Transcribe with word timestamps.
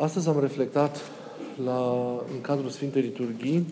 Astăzi 0.00 0.28
am 0.28 0.40
reflectat 0.40 0.96
la, 1.64 1.80
în 2.34 2.40
cadrul 2.40 2.68
Sfintei 2.68 3.02
Liturghii 3.02 3.66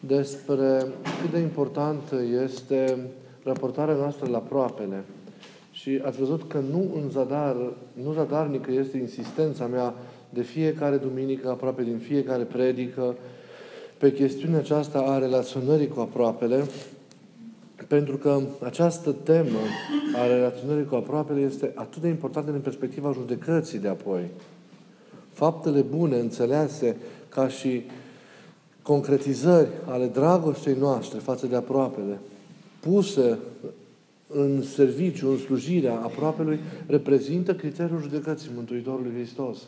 despre 0.00 0.86
cât 1.20 1.30
de 1.30 1.38
importantă 1.38 2.22
este 2.44 2.98
raportarea 3.44 3.94
noastră 3.94 4.28
la 4.28 4.38
proapele. 4.38 5.04
Și 5.72 6.00
ați 6.04 6.18
văzut 6.18 6.48
că 6.48 6.58
nu 6.70 6.90
în 7.02 7.10
zadar, 7.10 7.56
nu 7.92 8.12
zadarnică 8.12 8.72
este 8.72 8.98
insistența 8.98 9.66
mea 9.66 9.94
de 10.30 10.42
fiecare 10.42 10.96
duminică, 10.96 11.48
aproape 11.50 11.82
din 11.82 11.98
fiecare 11.98 12.42
predică, 12.42 13.14
pe 13.98 14.12
chestiunea 14.12 14.58
aceasta 14.58 14.98
a 14.98 15.18
relaționării 15.18 15.88
cu 15.88 16.00
aproapele, 16.00 16.64
pentru 17.88 18.16
că 18.16 18.40
această 18.62 19.12
temă 19.12 19.58
a 20.14 20.26
relaționării 20.26 20.86
cu 20.86 20.94
aproapele 20.94 21.40
este 21.40 21.72
atât 21.74 22.02
de 22.02 22.08
importantă 22.08 22.50
din 22.50 22.60
perspectiva 22.60 23.12
judecății 23.12 23.78
de 23.78 23.88
apoi. 23.88 24.30
Faptele 25.32 25.80
bune 25.80 26.18
înțelease 26.18 26.96
ca 27.28 27.48
și 27.48 27.82
concretizări 28.82 29.68
ale 29.86 30.06
dragostei 30.06 30.74
noastre 30.74 31.18
față 31.18 31.46
de 31.46 31.56
aproapele, 31.56 32.18
puse 32.80 33.38
în 34.26 34.62
serviciu, 34.62 35.30
în 35.30 35.38
slujirea 35.38 35.94
aproapelui, 35.94 36.58
reprezintă 36.86 37.54
criteriul 37.54 38.00
judecății 38.00 38.50
Mântuitorului 38.54 39.12
Hristos. 39.14 39.58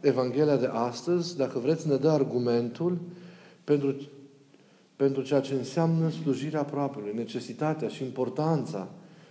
Evanghelia 0.00 0.56
de 0.56 0.68
astăzi, 0.72 1.36
dacă 1.36 1.58
vreți, 1.58 1.88
ne 1.88 1.96
dă 1.96 2.08
argumentul 2.08 2.98
pentru, 3.64 3.94
pentru 4.96 5.22
ceea 5.22 5.40
ce 5.40 5.54
înseamnă 5.54 6.10
slujirea 6.10 6.60
aproapelui, 6.60 7.12
necesitatea 7.14 7.88
și 7.88 8.02
importanța 8.02 8.88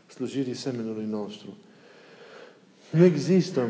slujirii 0.07 0.53
semenului 0.53 1.05
nostru. 1.09 1.57
Nu 2.91 3.03
există 3.03 3.67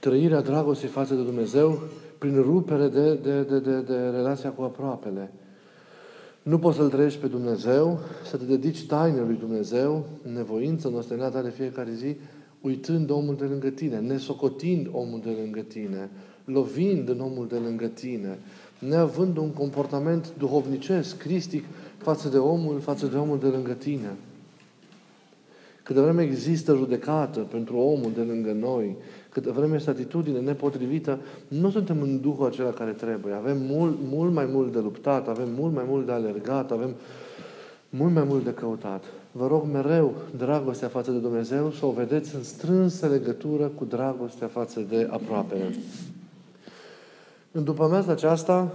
trăirea 0.00 0.40
dragostei 0.40 0.88
față 0.88 1.14
de 1.14 1.22
Dumnezeu 1.22 1.82
prin 2.18 2.42
rupere 2.42 2.88
de, 2.88 3.14
de, 3.14 3.42
de, 3.42 3.58
de, 3.58 3.80
de 3.80 3.96
relația 3.96 4.50
cu 4.50 4.62
aproapele. 4.62 5.32
Nu 6.42 6.58
poți 6.58 6.76
să-L 6.76 6.88
trăiești 6.88 7.20
pe 7.20 7.26
Dumnezeu, 7.26 7.98
să 8.24 8.36
te 8.36 8.44
dedici 8.44 8.86
tainei 8.86 9.24
lui 9.26 9.36
Dumnezeu, 9.36 10.04
nevoință 10.34 10.88
noastră 10.88 11.40
de 11.42 11.50
fiecare 11.50 11.90
zi, 11.92 12.16
uitând 12.60 13.10
omul 13.10 13.36
de 13.36 13.44
lângă 13.44 13.68
tine, 13.68 13.98
nesocotind 13.98 14.88
omul 14.92 15.20
de 15.24 15.36
lângă 15.40 15.60
tine, 15.60 16.10
lovind 16.44 17.08
în 17.08 17.20
omul 17.20 17.46
de 17.48 17.56
lângă 17.56 17.86
tine, 17.86 18.38
neavând 18.78 19.36
un 19.36 19.50
comportament 19.50 20.32
duhovnicesc, 20.38 21.16
cristic, 21.16 21.64
față 21.96 22.28
de 22.28 22.38
omul, 22.38 22.80
față 22.80 23.06
de 23.06 23.16
omul 23.16 23.38
de 23.38 23.46
lângă 23.46 23.72
tine. 23.72 24.16
Câte 25.82 26.00
vreme 26.00 26.22
există 26.22 26.74
judecată 26.74 27.40
pentru 27.40 27.76
omul 27.76 28.12
de 28.14 28.20
lângă 28.20 28.52
noi, 28.52 28.96
câte 29.34 29.50
vreme 29.50 29.74
este 29.74 29.90
atitudine 29.90 30.38
nepotrivită, 30.38 31.18
nu 31.48 31.70
suntem 31.70 32.02
în 32.02 32.20
Duhul 32.20 32.46
acela 32.46 32.70
care 32.70 32.90
trebuie. 32.90 33.34
Avem 33.34 33.56
mult, 33.58 33.96
mult 34.08 34.32
mai 34.32 34.46
mult 34.52 34.72
de 34.72 34.78
luptat, 34.78 35.28
avem 35.28 35.48
mult 35.58 35.74
mai 35.74 35.84
mult 35.86 36.06
de 36.06 36.12
alergat, 36.12 36.70
avem 36.70 36.94
mult 37.88 38.12
mai 38.12 38.24
mult 38.24 38.44
de 38.44 38.52
căutat. 38.54 39.04
Vă 39.32 39.46
rog 39.46 39.64
mereu 39.72 40.14
dragostea 40.36 40.88
față 40.88 41.10
de 41.10 41.18
Dumnezeu 41.18 41.70
să 41.70 41.86
o 41.86 41.90
vedeți 41.90 42.34
în 42.34 42.42
strânsă 42.42 43.06
legătură 43.06 43.66
cu 43.66 43.84
dragostea 43.84 44.46
față 44.46 44.80
de 44.88 45.08
aproapele. 45.10 45.74
În 47.52 47.64
după 47.64 47.84
amiază 47.84 48.10
aceasta 48.10 48.72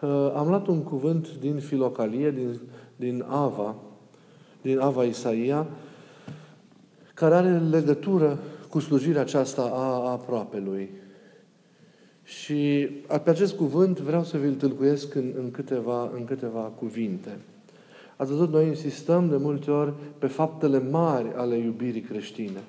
uh, 0.00 0.32
am 0.36 0.48
luat 0.48 0.66
un 0.66 0.82
cuvânt 0.82 1.28
din 1.40 1.58
Filocalie, 1.58 2.30
din, 2.30 2.60
din 2.96 3.24
Ava, 3.28 3.74
din 4.62 4.78
Ava 4.78 5.04
Isaia, 5.04 5.66
care 7.14 7.34
are 7.34 7.58
legătură 7.58 8.38
cu 8.70 8.78
slujirea 8.78 9.20
aceasta 9.20 9.62
a 9.62 10.10
aproapelui. 10.10 10.90
Și 12.22 12.88
pe 13.24 13.30
acest 13.30 13.54
cuvânt 13.54 13.98
vreau 13.98 14.24
să 14.24 14.36
vi-l 14.36 14.54
tâlcuiesc 14.54 15.14
în, 15.14 15.32
în, 15.38 15.50
câteva, 15.50 16.10
în 16.14 16.24
câteva 16.24 16.60
cuvinte. 16.60 17.38
Ați 18.16 18.30
văzut, 18.30 18.52
noi 18.52 18.66
insistăm 18.66 19.28
de 19.28 19.36
multe 19.36 19.70
ori 19.70 19.92
pe 20.18 20.26
faptele 20.26 20.82
mari 20.90 21.32
ale 21.36 21.56
iubirii 21.56 22.00
creștine, 22.00 22.60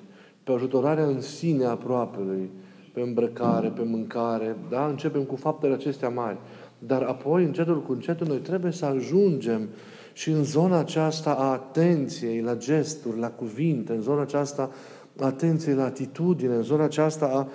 pe 0.44 0.52
ajutorarea 0.52 1.04
în 1.04 1.20
sine 1.20 1.64
a 1.64 1.70
aproapelui, 1.70 2.50
pe 2.92 3.00
îmbrăcare, 3.00 3.68
pe 3.68 3.82
mâncare, 3.82 4.56
da? 4.70 4.86
Începem 4.86 5.22
cu 5.22 5.36
faptele 5.36 5.74
acestea 5.74 6.08
mari. 6.08 6.36
Dar 6.78 7.02
apoi, 7.02 7.44
încetul 7.44 7.82
cu 7.82 7.92
încetul, 7.92 8.26
noi 8.26 8.38
trebuie 8.38 8.72
să 8.72 8.84
ajungem 8.84 9.68
și 10.12 10.30
în 10.30 10.44
zona 10.44 10.78
aceasta 10.78 11.30
a 11.30 11.52
atenției 11.52 12.40
la 12.40 12.56
gesturi, 12.56 13.18
la 13.18 13.30
cuvinte, 13.30 13.92
în 13.92 14.00
zona 14.00 14.20
aceasta 14.20 14.70
a 15.18 15.24
atenției 15.24 15.74
la 15.74 15.84
atitudine, 15.84 16.54
în 16.54 16.62
zona 16.62 16.84
aceasta 16.84 17.26
a, 17.26 17.48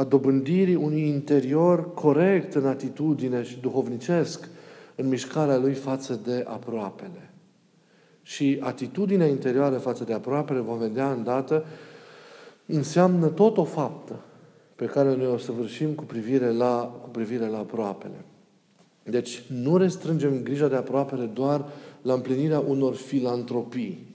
a 0.00 0.04
dobândirii 0.04 0.74
unui 0.74 1.08
interior 1.08 1.94
corect 1.94 2.54
în 2.54 2.66
atitudine 2.66 3.42
și 3.42 3.60
duhovnicesc 3.60 4.48
în 4.94 5.08
mișcarea 5.08 5.56
lui 5.56 5.72
față 5.72 6.20
de 6.24 6.44
aproapele. 6.46 7.30
Și 8.22 8.58
atitudinea 8.60 9.26
interioară 9.26 9.76
față 9.76 10.04
de 10.04 10.12
aproapele, 10.12 10.60
vom 10.60 10.78
vedea 10.78 11.12
îndată, 11.12 11.64
înseamnă 12.66 13.26
tot 13.26 13.56
o 13.56 13.64
faptă 13.64 14.20
pe 14.76 14.84
care 14.84 15.16
noi 15.16 15.26
o 15.26 15.36
să 15.36 15.52
vârșim 15.52 15.92
cu 15.92 16.04
privire 16.04 16.50
la, 16.50 17.00
cu 17.02 17.08
privire 17.08 17.46
la 17.46 17.58
aproapele. 17.58 18.24
Deci 19.02 19.42
nu 19.62 19.76
restrângem 19.76 20.42
grija 20.42 20.68
de 20.68 20.76
aproapele 20.76 21.24
doar 21.24 21.64
la 22.02 22.12
împlinirea 22.12 22.58
unor 22.58 22.94
filantropii, 22.94 24.13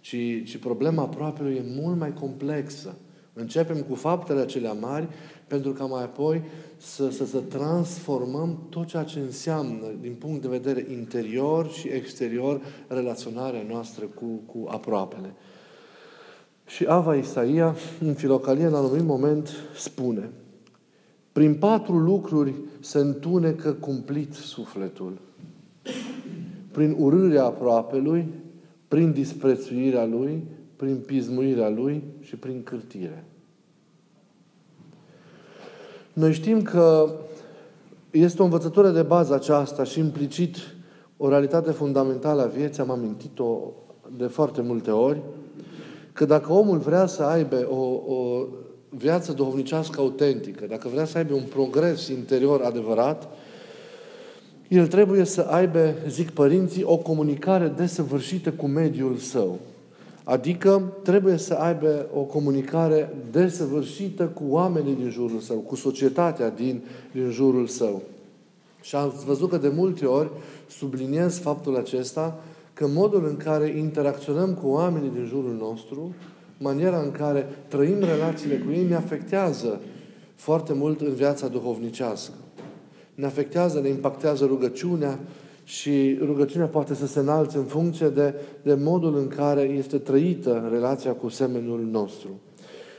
ci, 0.00 0.16
ci 0.44 0.56
problema 0.56 1.02
aproapelui 1.02 1.54
e 1.54 1.80
mult 1.80 1.98
mai 1.98 2.14
complexă. 2.14 2.96
Începem 3.32 3.82
cu 3.82 3.94
faptele 3.94 4.40
acelea 4.40 4.72
mari, 4.72 5.08
pentru 5.46 5.72
ca 5.72 5.84
mai 5.84 6.02
apoi 6.02 6.42
să, 6.76 7.10
să, 7.10 7.26
să 7.26 7.38
transformăm 7.38 8.58
tot 8.68 8.86
ceea 8.86 9.02
ce 9.02 9.18
înseamnă, 9.18 9.86
din 10.00 10.14
punct 10.18 10.42
de 10.42 10.48
vedere 10.48 10.86
interior 10.90 11.70
și 11.70 11.88
exterior, 11.88 12.60
relaționarea 12.88 13.64
noastră 13.68 14.04
cu, 14.04 14.26
cu 14.46 14.68
aproapele. 14.68 15.34
Și 16.66 16.84
Ava 16.84 17.14
Isaia, 17.14 17.76
în 18.00 18.14
Filocalie, 18.14 18.66
în 18.66 18.74
anumit 18.74 19.04
moment, 19.04 19.48
spune 19.76 20.30
Prin 21.32 21.54
patru 21.54 21.98
lucruri 21.98 22.54
se 22.80 22.98
întunecă 22.98 23.72
cumplit 23.72 24.32
sufletul. 24.32 25.18
Prin 26.70 26.96
urârea 26.98 27.44
aproapelui, 27.44 28.28
prin 28.90 29.12
disprețuirea 29.12 30.04
lui, 30.04 30.42
prin 30.76 30.96
pismuirea 30.96 31.68
lui 31.68 32.02
și 32.20 32.36
prin 32.36 32.62
cârtire. 32.62 33.24
Noi 36.12 36.32
știm 36.32 36.62
că 36.62 37.10
este 38.10 38.42
o 38.42 38.44
învățătură 38.44 38.90
de 38.90 39.02
bază 39.02 39.34
aceasta 39.34 39.84
și 39.84 39.98
implicit 39.98 40.56
o 41.16 41.28
realitate 41.28 41.70
fundamentală 41.70 42.42
a 42.42 42.46
vieții, 42.46 42.82
am 42.82 42.90
amintit-o 42.90 43.58
de 44.16 44.26
foarte 44.26 44.60
multe 44.60 44.90
ori, 44.90 45.20
că 46.12 46.24
dacă 46.24 46.52
omul 46.52 46.78
vrea 46.78 47.06
să 47.06 47.22
aibă 47.22 47.66
o, 47.70 48.12
o 48.14 48.46
viață 48.88 49.32
duhovnicească 49.32 50.00
autentică, 50.00 50.66
dacă 50.66 50.88
vrea 50.88 51.04
să 51.04 51.18
aibă 51.18 51.34
un 51.34 51.44
progres 51.50 52.08
interior 52.08 52.60
adevărat, 52.60 53.28
el 54.70 54.86
trebuie 54.86 55.24
să 55.24 55.40
aibă, 55.40 55.94
zic 56.08 56.30
părinții, 56.30 56.82
o 56.82 56.96
comunicare 56.96 57.72
desăvârșită 57.76 58.52
cu 58.52 58.66
mediul 58.66 59.16
său. 59.16 59.58
Adică 60.24 60.92
trebuie 61.02 61.36
să 61.36 61.54
aibă 61.54 62.06
o 62.14 62.20
comunicare 62.20 63.14
desăvârșită 63.30 64.24
cu 64.24 64.42
oamenii 64.48 64.94
din 64.94 65.10
jurul 65.10 65.40
său, 65.40 65.56
cu 65.56 65.74
societatea 65.74 66.50
din, 66.50 66.82
din 67.12 67.30
jurul 67.30 67.66
său. 67.66 68.02
Și 68.82 68.96
am 68.96 69.12
văzut 69.26 69.50
că 69.50 69.56
de 69.56 69.68
multe 69.68 70.06
ori 70.06 70.30
subliniez 70.68 71.38
faptul 71.38 71.76
acesta 71.76 72.40
că 72.74 72.86
modul 72.86 73.26
în 73.26 73.36
care 73.36 73.76
interacționăm 73.76 74.54
cu 74.54 74.68
oamenii 74.68 75.10
din 75.14 75.24
jurul 75.26 75.56
nostru, 75.60 76.14
maniera 76.58 77.00
în 77.00 77.10
care 77.10 77.48
trăim 77.68 77.98
relațiile 77.98 78.56
cu 78.56 78.72
ei, 78.72 78.88
ne 78.88 78.94
afectează 78.94 79.80
foarte 80.34 80.72
mult 80.72 81.00
în 81.00 81.14
viața 81.14 81.48
duhovnicească. 81.48 82.34
Ne 83.20 83.26
afectează, 83.26 83.80
ne 83.80 83.88
impactează 83.88 84.44
rugăciunea 84.44 85.18
și 85.64 86.18
rugăciunea 86.24 86.66
poate 86.66 86.94
să 86.94 87.06
se 87.06 87.18
înalțe 87.18 87.56
în 87.56 87.64
funcție 87.64 88.08
de, 88.08 88.34
de 88.62 88.74
modul 88.74 89.16
în 89.16 89.28
care 89.28 89.60
este 89.60 89.98
trăită 89.98 90.68
relația 90.72 91.12
cu 91.12 91.28
semenul 91.28 91.88
nostru. 91.90 92.40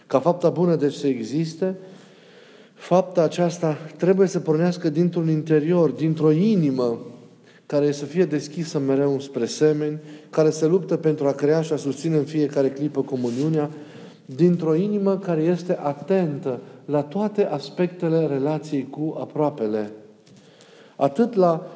Ca 0.08 0.20
fapta 0.20 0.50
bună, 0.50 0.76
deci, 0.76 0.94
să 0.94 1.08
existe, 1.08 1.78
fapta 2.74 3.22
aceasta 3.22 3.78
trebuie 3.98 4.28
să 4.28 4.40
pornească 4.40 4.90
dintr-un 4.90 5.30
interior, 5.30 5.90
dintr-o 5.90 6.32
inimă 6.32 7.00
care 7.66 7.92
să 7.92 8.06
fie 8.06 8.26
deschisă 8.26 8.80
mereu 8.80 9.20
spre 9.20 9.46
semeni, 9.46 10.00
care 10.30 10.50
se 10.50 10.66
luptă 10.66 10.98
pentru 10.98 11.28
a 11.28 11.32
crea 11.32 11.62
și 11.62 11.74
a 11.74 11.76
susține 11.76 12.18
în 12.18 12.24
fiecare 12.24 12.70
clipă 12.70 13.02
comuniunea, 13.02 13.70
dintr-o 14.26 14.76
inimă 14.76 15.18
care 15.18 15.42
este 15.42 15.78
atentă 15.82 16.60
la 16.86 17.02
toate 17.02 17.46
aspectele 17.46 18.26
relației 18.26 18.88
cu 18.90 19.18
aproapele. 19.20 19.92
Atât 21.02 21.34
la 21.34 21.68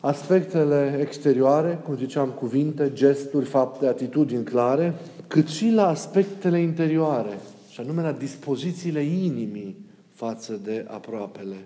aspectele 0.00 0.98
exterioare, 1.00 1.80
cum 1.84 1.96
ziceam, 1.96 2.28
cuvinte, 2.28 2.92
gesturi, 2.92 3.44
fapte, 3.44 3.86
atitudini 3.86 4.44
clare, 4.44 4.94
cât 5.26 5.48
și 5.48 5.70
la 5.70 5.86
aspectele 5.86 6.60
interioare, 6.60 7.38
și 7.70 7.80
anume 7.80 8.02
la 8.02 8.12
dispozițiile 8.12 9.02
inimii 9.02 9.76
față 10.14 10.60
de 10.64 10.86
aproapele. 10.88 11.56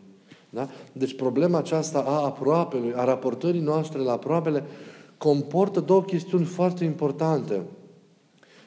Da? 0.51 0.69
Deci 0.93 1.17
problema 1.17 1.59
aceasta 1.59 1.99
a 2.07 2.25
aproapelui, 2.25 2.93
a 2.97 3.05
raportării 3.05 3.61
noastre 3.61 3.99
la 3.99 4.13
aproapele, 4.13 4.65
comportă 5.19 5.81
două 5.81 6.03
chestiuni 6.03 6.45
foarte 6.45 6.85
importante. 6.85 7.61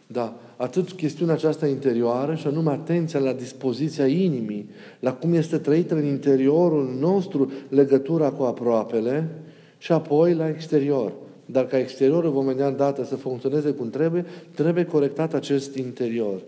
Da, 0.07 0.33
atât 0.55 0.91
chestiunea 0.91 1.33
aceasta 1.33 1.67
interioară 1.67 2.35
și 2.35 2.47
anume 2.47 2.71
atenția 2.71 3.19
la 3.19 3.33
dispoziția 3.33 4.07
inimii, 4.07 4.69
la 4.99 5.13
cum 5.13 5.33
este 5.33 5.57
trăită 5.57 5.95
în 5.95 6.05
interiorul 6.05 6.95
nostru 6.99 7.51
legătura 7.69 8.29
cu 8.29 8.43
aproapele 8.43 9.29
și 9.77 9.91
apoi 9.91 10.33
la 10.33 10.49
exterior. 10.49 11.13
Dar 11.45 11.65
ca 11.65 11.79
exteriorul 11.79 12.31
vom 12.31 12.45
vedea 12.45 12.69
dată 12.69 13.03
să 13.03 13.15
funcționeze 13.15 13.69
cum 13.69 13.89
trebuie, 13.89 14.25
trebuie 14.55 14.85
corectat 14.85 15.33
acest 15.33 15.75
interior. 15.75 16.41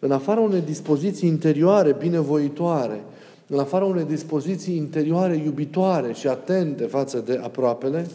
În 0.00 0.10
afara 0.10 0.40
unei 0.40 0.60
dispoziții 0.60 1.28
interioare 1.28 1.96
binevoitoare, 1.98 3.00
în 3.46 3.58
afara 3.58 3.84
unei 3.84 4.04
dispoziții 4.04 4.76
interioare 4.76 5.36
iubitoare 5.36 6.12
și 6.12 6.26
atente 6.26 6.84
față 6.84 7.22
de 7.26 7.40
aproapele, 7.42 8.06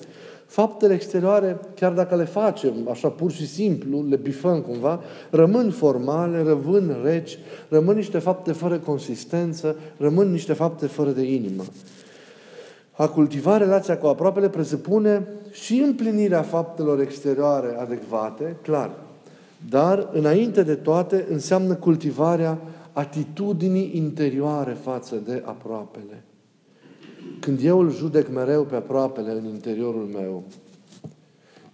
faptele 0.46 0.94
exterioare, 0.94 1.60
chiar 1.76 1.92
dacă 1.92 2.16
le 2.16 2.24
facem 2.24 2.74
așa 2.92 3.08
pur 3.08 3.32
și 3.32 3.48
simplu, 3.48 4.06
le 4.10 4.16
bifăm 4.16 4.62
cumva, 4.62 5.02
rămân 5.30 5.72
formale, 5.72 6.44
rămân 6.44 6.98
reci, 7.04 7.38
rămân 7.70 7.96
niște 7.96 8.20
fapte 8.20 8.52
fără 8.52 8.78
consistență, 8.78 9.76
rămân 9.98 10.32
niște 10.32 10.54
fapte 10.54 10.86
fără 10.86 11.10
de 11.10 11.22
inimă. 11.22 11.64
A 12.92 13.08
cultiva 13.08 13.58
relația 13.58 13.98
cu 13.98 14.08
aproapele 14.08 14.50
presupune 14.50 15.28
și 15.52 15.80
împlinirea 15.80 16.42
faptelor 16.42 17.00
exterioare 17.00 17.76
adecvate, 17.80 18.56
clar, 18.62 18.92
dar, 19.70 20.10
înainte 20.12 20.64
de 20.64 20.76
toate, 20.76 21.26
înseamnă 21.30 21.74
cultivarea 21.76 22.58
atitudinii 22.94 23.92
interioare 23.94 24.78
față 24.84 25.16
de 25.26 25.44
aproapele. 25.46 26.24
Când 27.44 27.64
eu 27.64 27.80
îl 27.80 27.92
judec 27.92 28.30
mereu 28.30 28.66
pe 28.66 28.76
aproapele 28.76 29.32
în 29.32 29.46
interiorul 29.46 30.06
meu, 30.06 30.44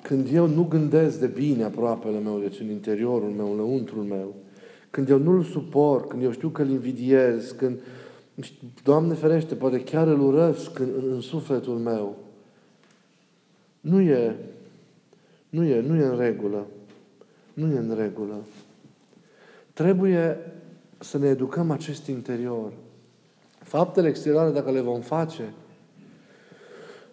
când 0.02 0.28
eu 0.34 0.48
nu 0.48 0.64
gândesc 0.64 1.20
de 1.20 1.28
bine 1.28 1.64
aproapele 1.64 2.20
meu, 2.20 2.40
deci 2.40 2.60
în 2.60 2.70
interiorul 2.70 3.30
meu, 3.30 3.54
înăuntrul 3.54 4.04
meu, 4.04 4.36
când 4.90 5.10
eu 5.10 5.18
nu-l 5.18 5.44
suport, 5.44 6.10
când 6.10 6.24
eu 6.24 6.32
știu 6.32 6.50
că 6.50 6.62
îl 6.62 6.70
invidiez, 6.70 7.52
când, 7.52 7.80
Doamne 8.84 9.14
ferește, 9.14 9.56
poate 9.56 9.84
chiar 9.84 10.08
îl 10.08 10.22
urăsc 10.22 10.80
în, 10.80 10.90
în, 10.98 11.12
în 11.12 11.22
sufletul 11.22 11.78
meu, 11.78 12.18
nu 13.82 14.02
e, 14.02 14.36
nu 15.50 15.64
e, 15.64 15.82
nu 15.82 15.96
e 15.96 16.04
în 16.04 16.18
regulă. 16.18 16.68
Nu 17.54 17.72
e 17.72 17.78
în 17.78 17.96
regulă. 17.96 18.36
Trebuie 19.74 20.38
să 20.98 21.18
ne 21.18 21.28
educăm 21.28 21.72
acest 21.72 22.08
interior. 22.08 22.72
Faptele 23.70 24.08
exterioare, 24.08 24.52
dacă 24.52 24.72
le 24.72 24.82
vom 24.82 25.00
face, 25.00 25.54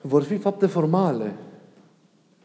vor 0.01 0.23
fi 0.23 0.37
fapte 0.37 0.67
formale. 0.67 1.35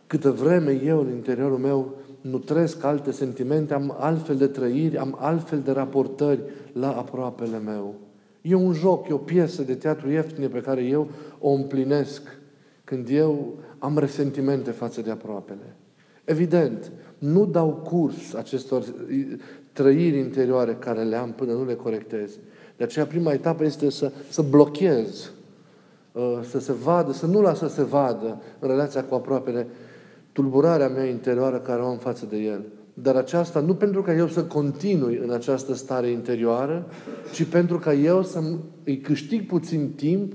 Câtă 0.07 0.31
vreme 0.31 0.81
eu, 0.83 0.99
în 0.99 1.09
interiorul 1.09 1.57
meu, 1.57 1.95
nutresc 2.21 2.83
alte 2.83 3.11
sentimente, 3.11 3.73
am 3.73 3.95
altfel 3.99 4.35
de 4.35 4.47
trăiri, 4.47 4.97
am 4.97 5.17
altfel 5.19 5.59
de 5.59 5.71
raportări 5.71 6.41
la 6.73 6.97
aproapele 6.97 7.59
meu. 7.59 7.95
E 8.41 8.55
un 8.55 8.73
joc, 8.73 9.07
e 9.07 9.13
o 9.13 9.17
piesă 9.17 9.61
de 9.61 9.75
teatru 9.75 10.09
ieftine 10.09 10.47
pe 10.47 10.61
care 10.61 10.83
eu 10.83 11.09
o 11.39 11.49
împlinesc 11.49 12.21
când 12.83 13.07
eu 13.09 13.53
am 13.79 13.97
resentimente 13.97 14.71
față 14.71 15.01
de 15.01 15.11
aproapele. 15.11 15.75
Evident, 16.23 16.91
nu 17.17 17.45
dau 17.45 17.73
curs 17.73 18.33
acestor 18.33 18.83
trăiri 19.73 20.17
interioare 20.17 20.75
care 20.79 21.03
le 21.03 21.15
am 21.15 21.31
până 21.31 21.51
nu 21.51 21.65
le 21.65 21.75
corectez. 21.75 22.39
De 22.81 22.87
aceea 22.87 23.05
prima 23.05 23.31
etapă 23.31 23.63
este 23.63 23.89
să, 23.89 24.11
să 24.29 24.41
blochez, 24.41 25.31
uh, 26.11 26.39
să 26.49 26.59
se 26.59 26.73
vadă, 26.73 27.11
să 27.11 27.25
nu 27.25 27.41
las 27.41 27.57
să 27.57 27.67
se 27.67 27.83
vadă 27.83 28.41
în 28.59 28.69
relația 28.69 29.03
cu 29.03 29.15
aproapele 29.15 29.67
tulburarea 30.31 30.87
mea 30.87 31.05
interioară 31.05 31.57
care 31.57 31.81
o 31.81 31.85
am 31.85 31.97
față 31.97 32.25
de 32.29 32.37
el. 32.37 32.61
Dar 32.93 33.15
aceasta 33.15 33.59
nu 33.59 33.75
pentru 33.75 34.01
ca 34.01 34.13
eu 34.13 34.27
să 34.27 34.43
continui 34.43 35.19
în 35.23 35.31
această 35.31 35.73
stare 35.73 36.09
interioară, 36.09 36.85
ci 37.33 37.43
pentru 37.43 37.79
ca 37.79 37.93
eu 37.93 38.23
să 38.23 38.41
îi 38.83 38.97
câștig 38.97 39.47
puțin 39.47 39.91
timp 39.95 40.33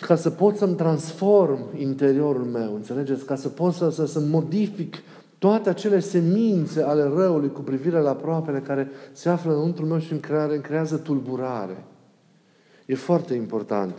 ca 0.00 0.16
să 0.16 0.30
pot 0.30 0.56
să-mi 0.56 0.76
transform 0.76 1.58
interiorul 1.78 2.44
meu, 2.44 2.74
înțelegeți? 2.74 3.24
Ca 3.24 3.36
să 3.36 3.48
pot 3.48 3.72
să, 3.72 3.90
să, 3.90 4.06
să 4.06 4.20
modific 4.20 4.96
toate 5.38 5.68
acele 5.68 6.00
semințe 6.00 6.82
ale 6.82 7.02
răului 7.02 7.52
cu 7.52 7.60
privire 7.60 7.98
la 7.98 8.10
aproapele 8.10 8.58
care 8.58 8.90
se 9.12 9.28
află 9.28 9.52
înăuntru 9.52 9.86
meu 9.86 9.98
și 9.98 10.12
în 10.12 10.20
care 10.20 10.52
îmi 10.52 10.62
creează 10.62 10.96
tulburare. 10.96 11.84
E 12.86 12.94
foarte 12.94 13.34
important. 13.34 13.94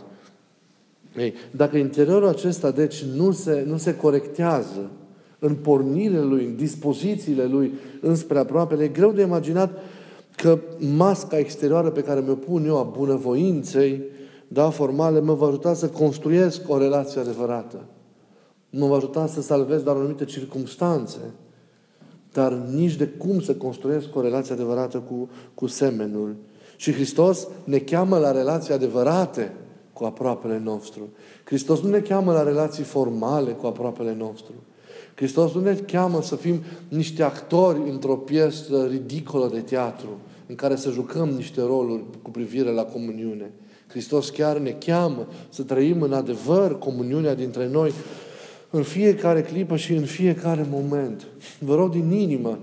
Ei, 1.16 1.34
dacă 1.50 1.76
interiorul 1.76 2.28
acesta, 2.28 2.70
deci, 2.70 3.04
nu 3.04 3.32
se, 3.32 3.64
nu 3.66 3.76
se 3.76 3.96
corectează 3.96 4.90
în 5.38 5.54
pornirile 5.54 6.20
lui, 6.20 6.44
în 6.44 6.56
dispozițiile 6.56 7.44
lui 7.44 7.72
înspre 8.00 8.38
aproapele, 8.38 8.84
e 8.84 8.88
greu 8.88 9.12
de 9.12 9.22
imaginat 9.22 9.78
că 10.36 10.58
masca 10.96 11.38
exterioară 11.38 11.90
pe 11.90 12.02
care 12.02 12.20
mi-o 12.20 12.34
pun 12.34 12.66
eu 12.66 12.78
a 12.78 12.82
bunăvoinței, 12.82 14.02
da, 14.48 14.70
formale, 14.70 15.20
mă 15.20 15.34
va 15.34 15.46
ajuta 15.46 15.74
să 15.74 15.88
construiesc 15.88 16.68
o 16.68 16.78
relație 16.78 17.20
adevărată. 17.20 17.84
Nu 18.70 18.86
va 18.86 18.96
ajuta 18.96 19.26
să 19.26 19.42
salvez 19.42 19.82
doar 19.82 19.96
anumite 19.96 20.24
circunstanțe, 20.24 21.18
dar 22.32 22.52
nici 22.52 22.94
de 22.94 23.06
cum 23.06 23.40
să 23.40 23.54
construiesc 23.54 24.16
o 24.16 24.20
relație 24.20 24.54
adevărată 24.54 24.98
cu, 24.98 25.28
cu 25.54 25.66
semenul. 25.66 26.36
Și 26.76 26.92
Hristos 26.92 27.48
ne 27.64 27.78
cheamă 27.78 28.18
la 28.18 28.32
relații 28.32 28.74
adevărate 28.74 29.54
cu 29.92 30.04
aproapele 30.04 30.60
nostru. 30.64 31.08
Hristos 31.44 31.80
nu 31.80 31.88
ne 31.88 32.00
cheamă 32.00 32.32
la 32.32 32.42
relații 32.42 32.84
formale 32.84 33.50
cu 33.50 33.66
aproapele 33.66 34.14
nostru. 34.18 34.52
Hristos 35.14 35.52
nu 35.52 35.60
ne 35.60 35.74
cheamă 35.74 36.22
să 36.22 36.36
fim 36.36 36.62
niște 36.88 37.22
actori 37.22 37.90
într-o 37.90 38.16
piesă 38.16 38.86
ridicolă 38.90 39.48
de 39.52 39.60
teatru, 39.60 40.08
în 40.46 40.54
care 40.54 40.76
să 40.76 40.90
jucăm 40.90 41.28
niște 41.28 41.60
roluri 41.60 42.02
cu 42.22 42.30
privire 42.30 42.70
la 42.70 42.84
comuniune. 42.84 43.52
Hristos 43.88 44.30
chiar 44.30 44.58
ne 44.58 44.70
cheamă 44.70 45.26
să 45.48 45.62
trăim 45.62 46.02
în 46.02 46.12
adevăr 46.12 46.78
comuniunea 46.78 47.34
dintre 47.34 47.68
noi 47.68 47.92
în 48.70 48.82
fiecare 48.82 49.42
clipă 49.42 49.76
și 49.76 49.92
în 49.92 50.04
fiecare 50.04 50.66
moment. 50.70 51.26
Vă 51.58 51.74
rog 51.74 51.90
din 51.90 52.10
inimă 52.10 52.58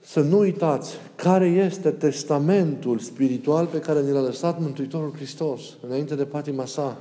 să 0.00 0.20
nu 0.20 0.38
uitați 0.38 0.94
care 1.14 1.46
este 1.46 1.90
testamentul 1.90 2.98
spiritual 2.98 3.66
pe 3.66 3.78
care 3.80 4.02
ne 4.02 4.10
l-a 4.10 4.20
lăsat 4.20 4.60
Mântuitorul 4.60 5.12
Hristos 5.14 5.62
înainte 5.86 6.14
de 6.14 6.24
patima 6.24 6.64
sa. 6.64 6.98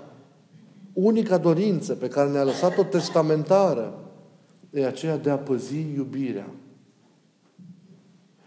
Unica 0.94 1.38
dorință 1.38 1.94
pe 1.94 2.08
care 2.08 2.30
ne-a 2.30 2.44
lăsat-o 2.44 2.84
testamentară 2.84 3.94
e 4.70 4.86
aceea 4.86 5.18
de 5.18 5.30
a 5.30 5.38
păzi 5.38 5.86
iubirea. 5.96 6.50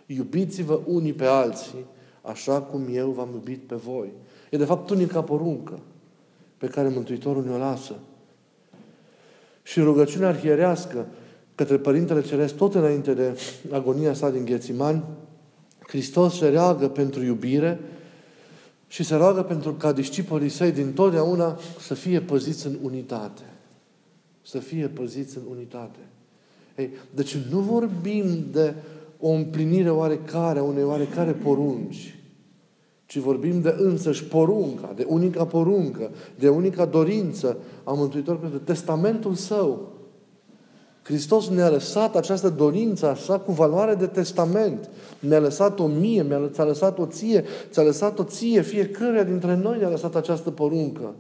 Iubiți-vă 0.06 0.80
unii 0.86 1.12
pe 1.12 1.24
alții 1.24 1.84
așa 2.22 2.60
cum 2.62 2.86
eu 2.92 3.10
v-am 3.10 3.28
iubit 3.32 3.62
pe 3.66 3.74
voi. 3.74 4.12
E 4.50 4.56
de 4.56 4.64
fapt 4.64 4.90
unica 4.90 5.22
poruncă 5.22 5.78
pe 6.56 6.66
care 6.66 6.88
Mântuitorul 6.88 7.44
ne-o 7.44 7.56
lasă. 7.56 7.94
Și 9.66 9.80
rugăciunea 9.80 10.28
arhierească 10.28 11.06
către 11.54 11.76
Părintele 11.76 12.22
Ceresc, 12.22 12.56
tot 12.56 12.74
înainte 12.74 13.14
de 13.14 13.38
agonia 13.70 14.14
sa 14.14 14.30
din 14.30 14.44
Ghețimani, 14.44 15.04
Hristos 15.86 16.36
se 16.36 16.48
reagă 16.48 16.88
pentru 16.88 17.24
iubire 17.24 17.80
și 18.86 19.02
se 19.02 19.14
roagă 19.14 19.42
pentru 19.42 19.72
ca 19.72 19.92
discipolii 19.92 20.48
săi 20.48 20.72
din 20.72 20.92
totdeauna 20.92 21.58
să 21.80 21.94
fie 21.94 22.20
păziți 22.20 22.66
în 22.66 22.78
unitate. 22.82 23.42
Să 24.42 24.58
fie 24.58 24.86
păziți 24.86 25.36
în 25.36 25.42
unitate. 25.50 25.98
Ei, 26.76 26.90
deci 27.14 27.36
nu 27.50 27.58
vorbim 27.58 28.44
de 28.52 28.74
o 29.20 29.28
împlinire 29.28 29.90
oarecare, 29.90 30.60
unei 30.60 30.84
oarecare 30.84 31.32
porunci, 31.32 32.15
ci 33.06 33.18
vorbim 33.18 33.60
de 33.60 33.74
însăși 33.78 34.24
porunca, 34.24 34.92
de 34.96 35.06
unica 35.08 35.46
poruncă, 35.46 36.10
de 36.38 36.48
unica 36.48 36.84
dorință 36.84 37.56
a 37.84 37.92
Mântuitorului, 37.92 38.50
de 38.50 38.56
testamentul 38.56 39.34
Său. 39.34 39.94
Hristos 41.02 41.48
ne-a 41.48 41.70
lăsat 41.70 42.16
această 42.16 42.48
dorință 42.48 43.06
așa 43.06 43.38
cu 43.38 43.52
valoare 43.52 43.94
de 43.94 44.06
testament. 44.06 44.90
Ne-a 45.18 45.40
lăsat-o 45.40 45.86
mie, 45.86 46.22
mi-a 46.22 46.48
ți-a 46.52 46.64
lăsat-o 46.64 47.06
ție, 47.06 47.44
ți-a 47.70 47.82
lăsat-o 47.82 48.24
ție, 48.24 48.62
fiecare 48.62 49.24
dintre 49.24 49.56
noi 49.56 49.78
ne-a 49.78 49.88
lăsat 49.88 50.14
această 50.14 50.50
poruncă. 50.50 51.14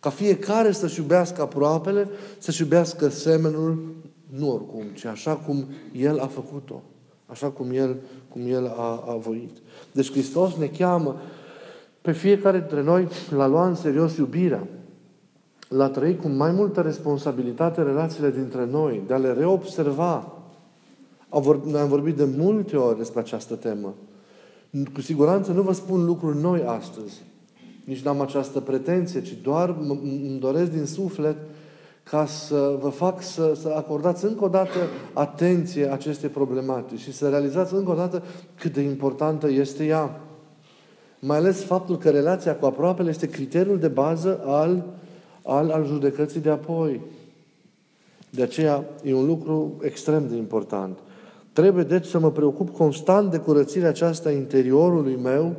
Ca 0.00 0.10
fiecare 0.10 0.72
să-și 0.72 1.00
iubească 1.00 1.42
aproapele, 1.42 2.08
să-și 2.38 2.62
iubească 2.62 3.08
semenul, 3.08 3.94
nu 4.26 4.52
oricum, 4.52 4.84
ci 4.94 5.04
așa 5.04 5.34
cum 5.34 5.64
El 5.92 6.18
a 6.18 6.26
făcut-o. 6.26 6.82
Așa 7.30 7.48
cum 7.48 7.70
El, 7.70 7.96
cum 8.28 8.42
El 8.46 8.66
a, 8.66 9.04
a 9.08 9.16
voit. 9.20 9.50
Deci 9.92 10.10
Hristos 10.10 10.56
ne 10.56 10.66
cheamă 10.66 11.20
pe 12.00 12.12
fiecare 12.12 12.58
dintre 12.58 12.82
noi 12.82 13.08
la 13.30 13.46
lua 13.46 13.66
în 13.66 13.74
serios 13.74 14.16
iubirea, 14.16 14.66
la 15.68 15.88
trăi 15.88 16.16
cu 16.16 16.28
mai 16.28 16.50
multă 16.50 16.80
responsabilitate 16.80 17.82
relațiile 17.82 18.30
dintre 18.30 18.66
noi, 18.70 19.02
de 19.06 19.14
a 19.14 19.16
le 19.16 19.32
reobserva. 19.32 20.32
Noi 21.64 21.80
am 21.80 21.88
vorbit 21.88 22.16
de 22.16 22.28
multe 22.36 22.76
ori 22.76 22.98
despre 22.98 23.20
această 23.20 23.54
temă. 23.54 23.94
Cu 24.92 25.00
siguranță 25.00 25.52
nu 25.52 25.62
vă 25.62 25.72
spun 25.72 26.04
lucruri 26.04 26.40
noi 26.40 26.62
astăzi. 26.62 27.22
Nici 27.84 28.02
n-am 28.02 28.20
această 28.20 28.60
pretenție, 28.60 29.22
ci 29.22 29.36
doar 29.42 29.76
îmi 30.02 30.38
doresc 30.40 30.70
din 30.70 30.86
suflet 30.86 31.36
ca 32.10 32.26
să 32.26 32.76
vă 32.80 32.88
fac 32.88 33.22
să, 33.22 33.56
să 33.60 33.72
acordați 33.76 34.24
încă 34.24 34.44
o 34.44 34.48
dată 34.48 34.78
atenție 35.12 35.92
acestei 35.92 36.28
problematici 36.28 37.00
și 37.00 37.12
să 37.12 37.28
realizați 37.28 37.74
încă 37.74 37.90
o 37.90 37.94
dată 37.94 38.22
cât 38.54 38.72
de 38.72 38.80
importantă 38.80 39.50
este 39.50 39.84
ea. 39.84 40.20
Mai 41.18 41.36
ales 41.36 41.62
faptul 41.64 41.98
că 41.98 42.10
relația 42.10 42.56
cu 42.56 42.66
aproapele 42.66 43.10
este 43.10 43.28
criteriul 43.28 43.78
de 43.78 43.88
bază 43.88 44.40
al, 44.44 44.84
al, 45.44 45.70
al 45.70 45.86
judecății 45.86 46.40
de 46.40 46.50
apoi. 46.50 47.00
De 48.30 48.42
aceea 48.42 48.84
e 49.02 49.14
un 49.14 49.26
lucru 49.26 49.76
extrem 49.82 50.28
de 50.28 50.36
important. 50.36 50.98
Trebuie 51.52 51.84
deci 51.84 52.06
să 52.06 52.18
mă 52.18 52.30
preocup 52.30 52.70
constant 52.70 53.30
de 53.30 53.38
curățirea 53.38 53.88
aceasta 53.88 54.28
a 54.28 54.32
interiorului 54.32 55.18
meu, 55.22 55.54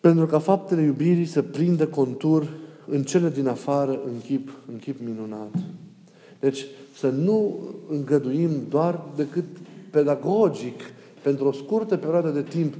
pentru 0.00 0.26
ca 0.26 0.38
faptele 0.38 0.82
iubirii 0.82 1.26
să 1.26 1.42
prindă 1.42 1.86
contur 1.86 2.48
în 2.88 3.02
cele 3.02 3.28
din 3.28 3.48
afară 3.48 4.00
în 4.04 4.20
chip, 4.26 4.50
în 4.72 4.78
chip 4.78 5.00
minunat. 5.04 5.54
Deci 6.40 6.66
să 6.94 7.08
nu 7.08 7.58
îngăduim 7.90 8.50
doar 8.68 9.00
decât 9.16 9.44
pedagogic, 9.90 10.80
pentru 11.22 11.46
o 11.46 11.52
scurtă 11.52 11.96
perioadă 11.96 12.28
de 12.28 12.42
timp, 12.42 12.74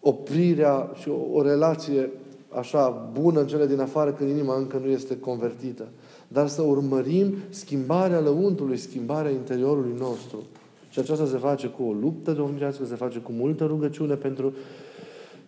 oprirea 0.00 0.90
și 1.00 1.08
o, 1.08 1.38
o 1.38 1.42
relație 1.42 2.10
așa 2.48 3.10
bună 3.20 3.40
în 3.40 3.46
cele 3.46 3.66
din 3.66 3.80
afară 3.80 4.12
când 4.12 4.30
inima 4.30 4.56
încă 4.56 4.80
nu 4.84 4.90
este 4.90 5.18
convertită. 5.18 5.88
Dar 6.28 6.48
să 6.48 6.62
urmărim 6.62 7.34
schimbarea 7.48 8.20
lăuntului, 8.20 8.76
schimbarea 8.76 9.30
interiorului 9.30 9.94
nostru. 9.98 10.42
Și 10.90 10.98
aceasta 10.98 11.26
se 11.26 11.36
face 11.36 11.66
cu 11.66 11.82
o 11.82 11.92
luptă 11.92 12.32
domnicească, 12.32 12.84
se 12.84 12.94
face 12.94 13.18
cu 13.18 13.32
multă 13.32 13.64
rugăciune 13.64 14.14
pentru 14.14 14.54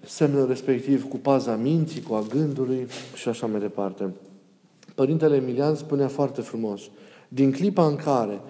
semnul 0.07 0.47
respectiv, 0.47 1.09
cu 1.09 1.17
paza 1.17 1.57
minții, 1.57 2.03
cu 2.03 2.15
a 2.15 2.25
gândului 2.29 2.87
și 3.15 3.29
așa 3.29 3.47
mai 3.47 3.61
departe. 3.61 4.11
Părintele 4.95 5.37
Emilian 5.37 5.75
spunea 5.75 6.09
foarte 6.09 6.41
frumos, 6.41 6.83
din 7.29 7.53
clipa 7.53 7.87
în 7.87 7.97
care 7.97 8.41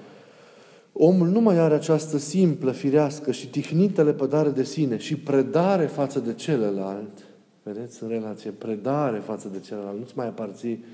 omul 0.92 1.28
nu 1.28 1.40
mai 1.40 1.58
are 1.58 1.74
această 1.74 2.18
simplă, 2.18 2.70
firească 2.70 3.32
și 3.32 3.48
tihnită 3.48 4.02
lepădare 4.02 4.48
de 4.48 4.64
sine 4.64 4.96
și 4.96 5.16
predare 5.16 5.86
față 5.86 6.18
de 6.18 6.34
celălalt, 6.34 7.26
vedeți, 7.62 8.02
în 8.02 8.08
relație, 8.08 8.50
predare 8.50 9.18
față 9.18 9.48
de 9.48 9.60
celălalt, 9.60 9.98
nu-ți 9.98 10.16
mai 10.16 10.26
aparții 10.26 10.84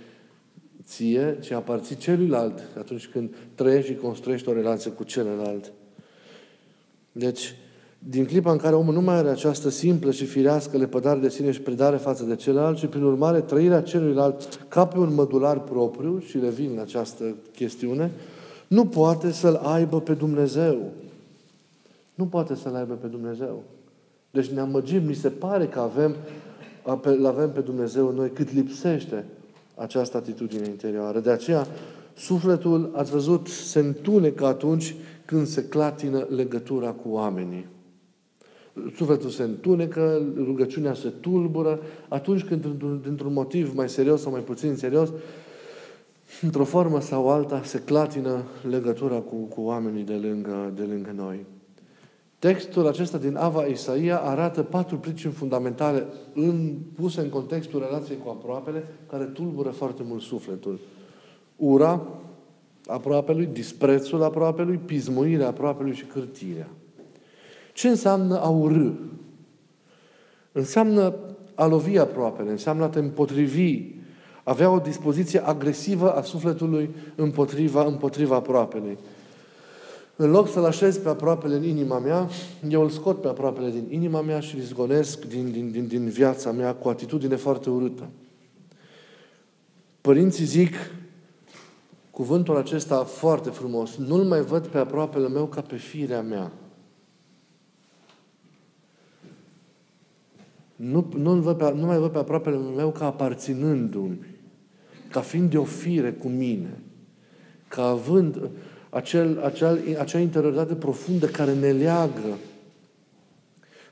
ție, 0.85 1.39
ci 1.41 1.51
aparții 1.51 1.97
celuilalt 1.97 2.63
atunci 2.79 3.07
când 3.07 3.35
trăiești 3.55 3.91
și 3.91 3.97
construiești 3.97 4.49
o 4.49 4.53
relație 4.53 4.91
cu 4.91 5.05
celălalt. 5.05 5.73
Deci, 7.13 7.55
din 7.99 8.25
clipa 8.25 8.51
în 8.51 8.57
care 8.57 8.75
omul 8.75 8.95
nu 8.95 9.01
mai 9.01 9.15
are 9.15 9.29
această 9.29 9.69
simplă 9.69 10.11
și 10.11 10.25
firească 10.25 10.77
lepădare 10.77 11.19
de 11.19 11.29
sine 11.29 11.51
și 11.51 11.61
predare 11.61 11.97
față 11.97 12.25
de 12.25 12.37
celălalt, 12.37 12.79
și 12.79 12.87
prin 12.87 13.03
urmare 13.03 13.41
trăirea 13.41 13.83
celuilalt 13.83 14.67
ca 14.69 14.87
pe 14.87 14.99
un 14.99 15.15
mădular 15.15 15.61
propriu, 15.61 16.19
și 16.19 16.39
revin 16.39 16.73
la 16.77 16.83
această 16.83 17.25
chestiune, 17.55 18.11
nu 18.69 18.87
poate 18.87 19.33
să-L 19.33 19.55
aibă 19.55 20.01
pe 20.01 20.13
Dumnezeu. 20.13 20.79
Nu 22.15 22.25
poate 22.25 22.55
să-L 22.55 22.75
aibă 22.75 22.95
pe 22.95 23.07
Dumnezeu. 23.07 23.63
Deci 24.31 24.47
ne 24.47 24.61
amăgim, 24.61 25.05
mi 25.05 25.15
se 25.15 25.29
pare 25.29 25.67
că 25.67 25.81
avem, 25.81 26.15
îl 27.03 27.27
avem 27.27 27.51
pe 27.51 27.61
Dumnezeu 27.61 28.13
noi 28.13 28.31
cât 28.31 28.53
lipsește 28.53 29.25
această 29.75 30.17
atitudine 30.17 30.67
interioară. 30.67 31.21
De 31.21 31.31
aceea, 31.31 31.67
sufletul, 32.17 32.91
ați 32.95 33.11
văzut, 33.11 33.47
se 33.47 33.79
întunecă 33.79 34.47
atunci 34.47 34.95
când 35.25 35.47
se 35.47 35.65
clatină 35.65 36.27
legătura 36.31 36.91
cu 36.91 37.09
oamenii. 37.09 37.67
Sufletul 38.97 39.31
se 39.31 39.43
întunecă, 39.43 40.23
rugăciunea 40.37 40.95
se 40.95 41.09
tulbură, 41.21 41.81
atunci 42.09 42.45
când, 42.45 42.67
dintr-un 43.03 43.33
motiv 43.33 43.75
mai 43.75 43.89
serios 43.89 44.21
sau 44.21 44.33
mai 44.33 44.41
puțin 44.41 44.77
serios, 44.77 45.13
într-o 46.43 46.65
formă 46.65 47.01
sau 47.01 47.31
alta, 47.31 47.63
se 47.65 47.79
clatină 47.79 48.43
legătura 48.69 49.17
cu, 49.17 49.37
cu 49.37 49.61
oamenii 49.61 50.05
de 50.05 50.15
lângă, 50.15 50.73
de 50.75 50.83
lângă 50.83 51.13
noi. 51.17 51.45
Textul 52.39 52.87
acesta 52.87 53.19
din 53.19 53.37
Ava 53.37 53.65
Isaia 53.65 54.19
arată 54.19 54.63
patru 54.63 54.97
pricini 54.97 55.33
fundamentale 55.33 56.07
în, 56.35 56.75
puse 56.95 57.21
în 57.21 57.29
contextul 57.29 57.81
relației 57.81 58.19
cu 58.25 58.29
aproapele, 58.29 58.85
care 59.11 59.25
tulbură 59.25 59.71
foarte 59.71 60.03
mult 60.07 60.23
sufletul. 60.23 60.79
Ura, 61.57 62.07
aproapelui, 62.87 63.47
disprețul 63.47 64.23
aproapelui, 64.23 64.77
pismuirea 64.77 65.49
aproapelui 65.49 65.95
și 65.95 66.05
cârtirea. 66.05 66.69
Ce 67.79 67.89
înseamnă 67.89 68.41
a 68.41 68.49
urâ? 68.49 68.91
Înseamnă 70.53 71.15
a 71.55 71.67
lovi 71.67 71.99
aproapele, 71.99 72.51
înseamnă 72.51 72.85
a 72.85 72.89
te 72.89 72.99
împotrivi, 72.99 73.85
avea 74.43 74.71
o 74.71 74.79
dispoziție 74.79 75.47
agresivă 75.47 76.13
a 76.13 76.23
sufletului 76.23 76.91
împotriva, 77.15 77.85
împotriva 77.85 78.35
aproapelui. 78.35 78.99
În 80.17 80.31
loc 80.31 80.49
să-L 80.49 80.65
așez 80.65 80.97
pe 80.97 81.09
aproapele 81.09 81.55
în 81.55 81.65
inima 81.65 81.99
mea, 81.99 82.29
eu 82.69 82.83
îl 82.83 82.89
scot 82.89 83.21
pe 83.21 83.29
aproapele 83.29 83.71
din 83.71 83.87
inima 83.91 84.21
mea 84.21 84.41
și 84.41 84.55
îl 84.55 84.61
izgonesc 84.61 85.25
din, 85.25 85.51
din, 85.51 85.71
din, 85.71 85.87
din 85.87 86.09
viața 86.09 86.53
mea 86.53 86.75
cu 86.75 86.89
atitudine 86.89 87.37
foarte 87.37 87.71
urâtă. 87.71 88.09
Părinții 90.01 90.45
zic, 90.45 90.75
cuvântul 92.11 92.57
acesta 92.57 93.05
foarte 93.05 93.51
frumos. 93.51 93.97
Nu-l 93.97 94.25
mai 94.25 94.41
văd 94.41 94.67
pe 94.67 94.79
aproapele 94.79 95.29
meu 95.29 95.47
ca 95.47 95.61
pe 95.61 95.77
firea 95.77 96.23
mea. 96.23 96.53
Nu, 100.79 101.13
nu, 101.17 101.35
văd 101.35 101.57
pe, 101.57 101.73
nu 101.75 101.87
mai 101.87 101.99
văd 101.99 102.11
pe 102.11 102.19
aproapele 102.19 102.57
meu 102.77 102.91
ca 102.91 103.07
aparținându-mi, 103.07 104.19
ca 105.11 105.21
fiind 105.21 105.51
de 105.51 105.59
o 105.59 105.65
fire 105.65 106.13
cu 106.13 106.29
mine, 106.29 106.81
ca 107.69 107.83
având 107.83 108.51
acel, 108.91 109.41
acel, 109.45 109.97
acea 109.99 110.19
interioritate 110.19 110.75
profundă 110.75 111.27
care 111.27 111.55
ne 111.55 111.71
leagă, 111.71 112.39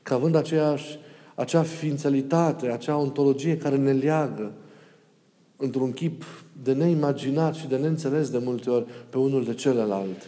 ca 0.03 0.15
având 0.15 0.35
aceeași, 0.35 0.99
acea 1.35 1.63
ființalitate, 1.63 2.67
acea 2.67 2.97
ontologie 2.97 3.57
care 3.57 3.77
ne 3.77 3.93
leagă 3.93 4.53
într-un 5.57 5.93
chip 5.93 6.25
de 6.63 6.73
neimaginat 6.73 7.55
și 7.55 7.69
de 7.69 7.77
neînțeles 7.77 8.31
de 8.31 8.39
multe 8.39 8.71
ori 8.71 8.87
pe 9.11 9.19
unul 9.19 9.45
de 9.45 9.55
celălalt. 9.55 10.27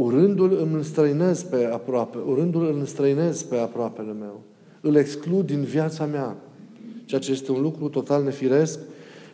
Urându-l 0.00 0.58
îmi 0.60 0.74
înstrăinez 0.74 1.42
pe 1.42 1.64
aproape, 1.64 2.18
urându-l 2.26 2.64
îl 2.64 2.78
înstrăinez 2.78 3.42
pe 3.42 3.56
aproapele 3.56 4.12
meu. 4.12 4.40
Îl 4.80 4.94
exclud 4.94 5.46
din 5.46 5.62
viața 5.62 6.06
mea. 6.06 6.36
Ceea 7.04 7.20
ce 7.20 7.30
este 7.30 7.52
un 7.52 7.60
lucru 7.60 7.88
total 7.88 8.22
nefiresc, 8.22 8.78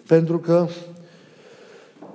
pentru 0.07 0.39
că 0.39 0.67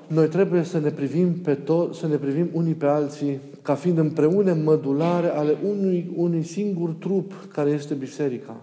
noi 0.07 0.27
trebuie 0.27 0.63
să 0.63 0.79
ne 0.79 0.89
privim 0.89 1.33
pe 1.33 1.53
tot, 1.53 1.95
să 1.95 2.07
ne 2.07 2.15
privim 2.15 2.49
unii 2.53 2.73
pe 2.73 2.85
alții 2.85 3.39
ca 3.61 3.75
fiind 3.75 3.97
împreună 3.97 4.53
mădulare 4.53 5.27
ale 5.27 5.57
unui, 5.63 6.11
unui 6.15 6.43
singur 6.43 6.89
trup 6.89 7.33
care 7.53 7.69
este 7.69 7.93
biserica. 7.93 8.61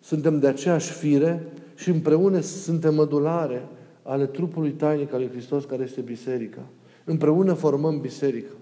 Suntem 0.00 0.38
de 0.38 0.46
aceeași 0.46 0.92
fire 0.92 1.46
și 1.74 1.90
împreună 1.90 2.40
suntem 2.40 2.94
mădulare 2.94 3.68
ale 4.02 4.26
trupului 4.26 4.70
tainic 4.70 5.12
al 5.12 5.20
lui 5.20 5.30
Hristos 5.30 5.64
care 5.64 5.82
este 5.82 6.00
biserica. 6.00 6.62
Împreună 7.04 7.52
formăm 7.52 8.00
biserica. 8.00 8.52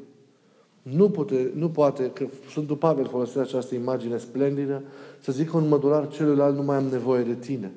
Nu 0.83 1.11
poate, 1.11 1.51
nu 1.55 1.69
poate 1.69 2.11
că 2.11 2.27
Sfântul 2.49 2.77
Pavel 2.77 3.07
folosește 3.07 3.41
această 3.41 3.75
imagine 3.75 4.19
splendidă, 4.19 4.83
să 5.21 5.33
zică 5.33 5.57
un 5.57 5.69
mădular 5.69 6.09
celuilalt 6.09 6.57
nu 6.57 6.63
mai 6.63 6.77
am 6.77 6.85
nevoie 6.85 7.23
de 7.23 7.35
tine. 7.35 7.73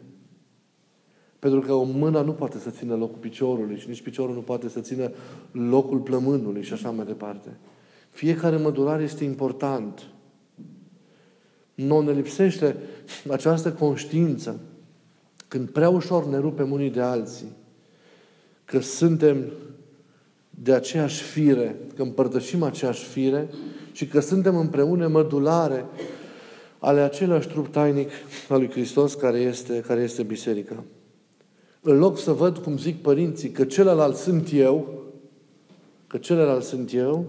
Pentru 1.39 1.59
că 1.59 1.73
o 1.73 1.83
mână 1.83 2.21
nu 2.21 2.31
poate 2.31 2.57
să 2.57 2.69
țină 2.69 2.95
locul 2.95 3.17
piciorului 3.19 3.77
și 3.77 3.87
nici 3.87 4.01
piciorul 4.01 4.33
nu 4.33 4.41
poate 4.41 4.69
să 4.69 4.79
țină 4.79 5.11
locul 5.51 5.99
plămânului 5.99 6.63
și 6.63 6.73
așa 6.73 6.89
mai 6.89 7.05
departe. 7.05 7.57
Fiecare 8.09 8.57
mădular 8.57 9.01
este 9.01 9.23
important. 9.23 10.07
Nu 11.73 12.01
ne 12.01 12.11
lipsește 12.11 12.77
această 13.29 13.71
conștiință 13.71 14.59
când 15.47 15.69
prea 15.69 15.89
ușor 15.89 16.25
ne 16.25 16.37
rupem 16.37 16.71
unii 16.71 16.89
de 16.89 17.01
alții, 17.01 17.51
că 18.65 18.79
suntem 18.79 19.45
de 20.59 20.73
aceeași 20.73 21.21
fire, 21.23 21.75
că 21.95 22.01
împărtășim 22.01 22.63
aceeași 22.63 23.03
fire 23.03 23.49
și 23.91 24.07
că 24.07 24.19
suntem 24.19 24.57
împreună 24.57 25.07
mădulare 25.07 25.85
ale 26.79 26.99
același 27.01 27.47
trup 27.47 27.67
tainic 27.67 28.09
al 28.49 28.59
lui 28.59 28.69
Hristos 28.69 29.13
care 29.13 29.37
este, 29.37 29.83
care 29.87 30.01
este 30.01 30.23
biserica. 30.23 30.83
În 31.81 31.97
loc 31.97 32.19
să 32.19 32.31
văd, 32.31 32.57
cum 32.57 32.77
zic 32.77 33.01
părinții, 33.01 33.49
că 33.49 33.63
celălalt 33.63 34.15
sunt 34.15 34.49
eu, 34.53 35.03
că 36.07 36.17
celălalt 36.17 36.63
sunt 36.63 36.93
eu, 36.93 37.25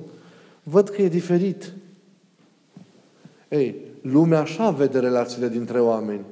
văd 0.62 0.88
că 0.88 1.02
e 1.02 1.08
diferit. 1.08 1.72
Ei, 3.48 3.76
lumea 4.00 4.40
așa 4.40 4.70
vede 4.70 4.98
relațiile 4.98 5.48
dintre 5.48 5.80
oameni. 5.80 6.24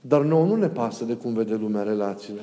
Dar 0.00 0.22
nouă 0.22 0.46
nu 0.46 0.54
ne 0.54 0.68
pasă 0.68 1.04
de 1.04 1.14
cum 1.14 1.32
vede 1.32 1.54
lumea 1.54 1.82
relațiile. 1.82 2.40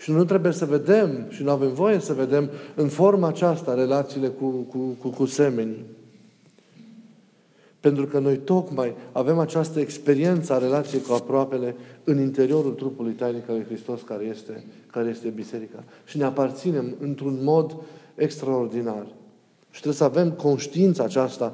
Și 0.00 0.10
nu 0.10 0.24
trebuie 0.24 0.52
să 0.52 0.64
vedem 0.64 1.26
și 1.28 1.42
nu 1.42 1.50
avem 1.50 1.72
voie 1.72 1.98
să 1.98 2.12
vedem 2.12 2.50
în 2.74 2.88
forma 2.88 3.28
aceasta 3.28 3.74
relațiile 3.74 4.28
cu, 4.28 4.46
cu, 4.46 4.78
cu, 4.78 5.08
cu 5.08 5.26
semenii. 5.26 5.84
Pentru 7.80 8.06
că 8.06 8.18
noi 8.18 8.36
tocmai 8.36 8.94
avem 9.12 9.38
această 9.38 9.80
experiență 9.80 10.52
a 10.52 10.58
relației 10.58 11.00
cu 11.00 11.12
aproapele 11.12 11.76
în 12.04 12.20
interiorul 12.20 12.72
trupului 12.72 13.12
tainic 13.12 13.48
al 13.48 13.54
lui 13.54 13.64
Hristos 13.64 14.00
care 14.02 14.24
este, 14.24 14.64
care 14.86 15.08
este 15.08 15.28
biserica. 15.28 15.84
Și 16.04 16.16
ne 16.16 16.24
aparținem 16.24 16.94
într-un 17.00 17.38
mod 17.42 17.76
extraordinar. 18.14 19.06
Și 19.70 19.80
trebuie 19.80 19.94
să 19.94 20.04
avem 20.04 20.30
conștiința 20.30 21.04
aceasta 21.04 21.52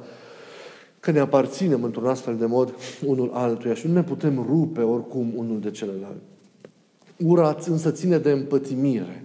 că 1.01 1.11
ne 1.11 1.21
aparținem 1.21 1.83
într-un 1.83 2.07
astfel 2.07 2.37
de 2.37 2.47
mod 2.47 2.75
unul 3.05 3.31
altuia 3.33 3.75
și 3.75 3.87
nu 3.87 3.93
ne 3.93 4.03
putem 4.03 4.47
rupe 4.49 4.81
oricum 4.81 5.33
unul 5.37 5.61
de 5.61 5.71
celălalt. 5.71 6.23
Ura 7.25 7.57
însă 7.67 7.91
ține 7.91 8.19
de 8.19 8.31
împătimire, 8.31 9.25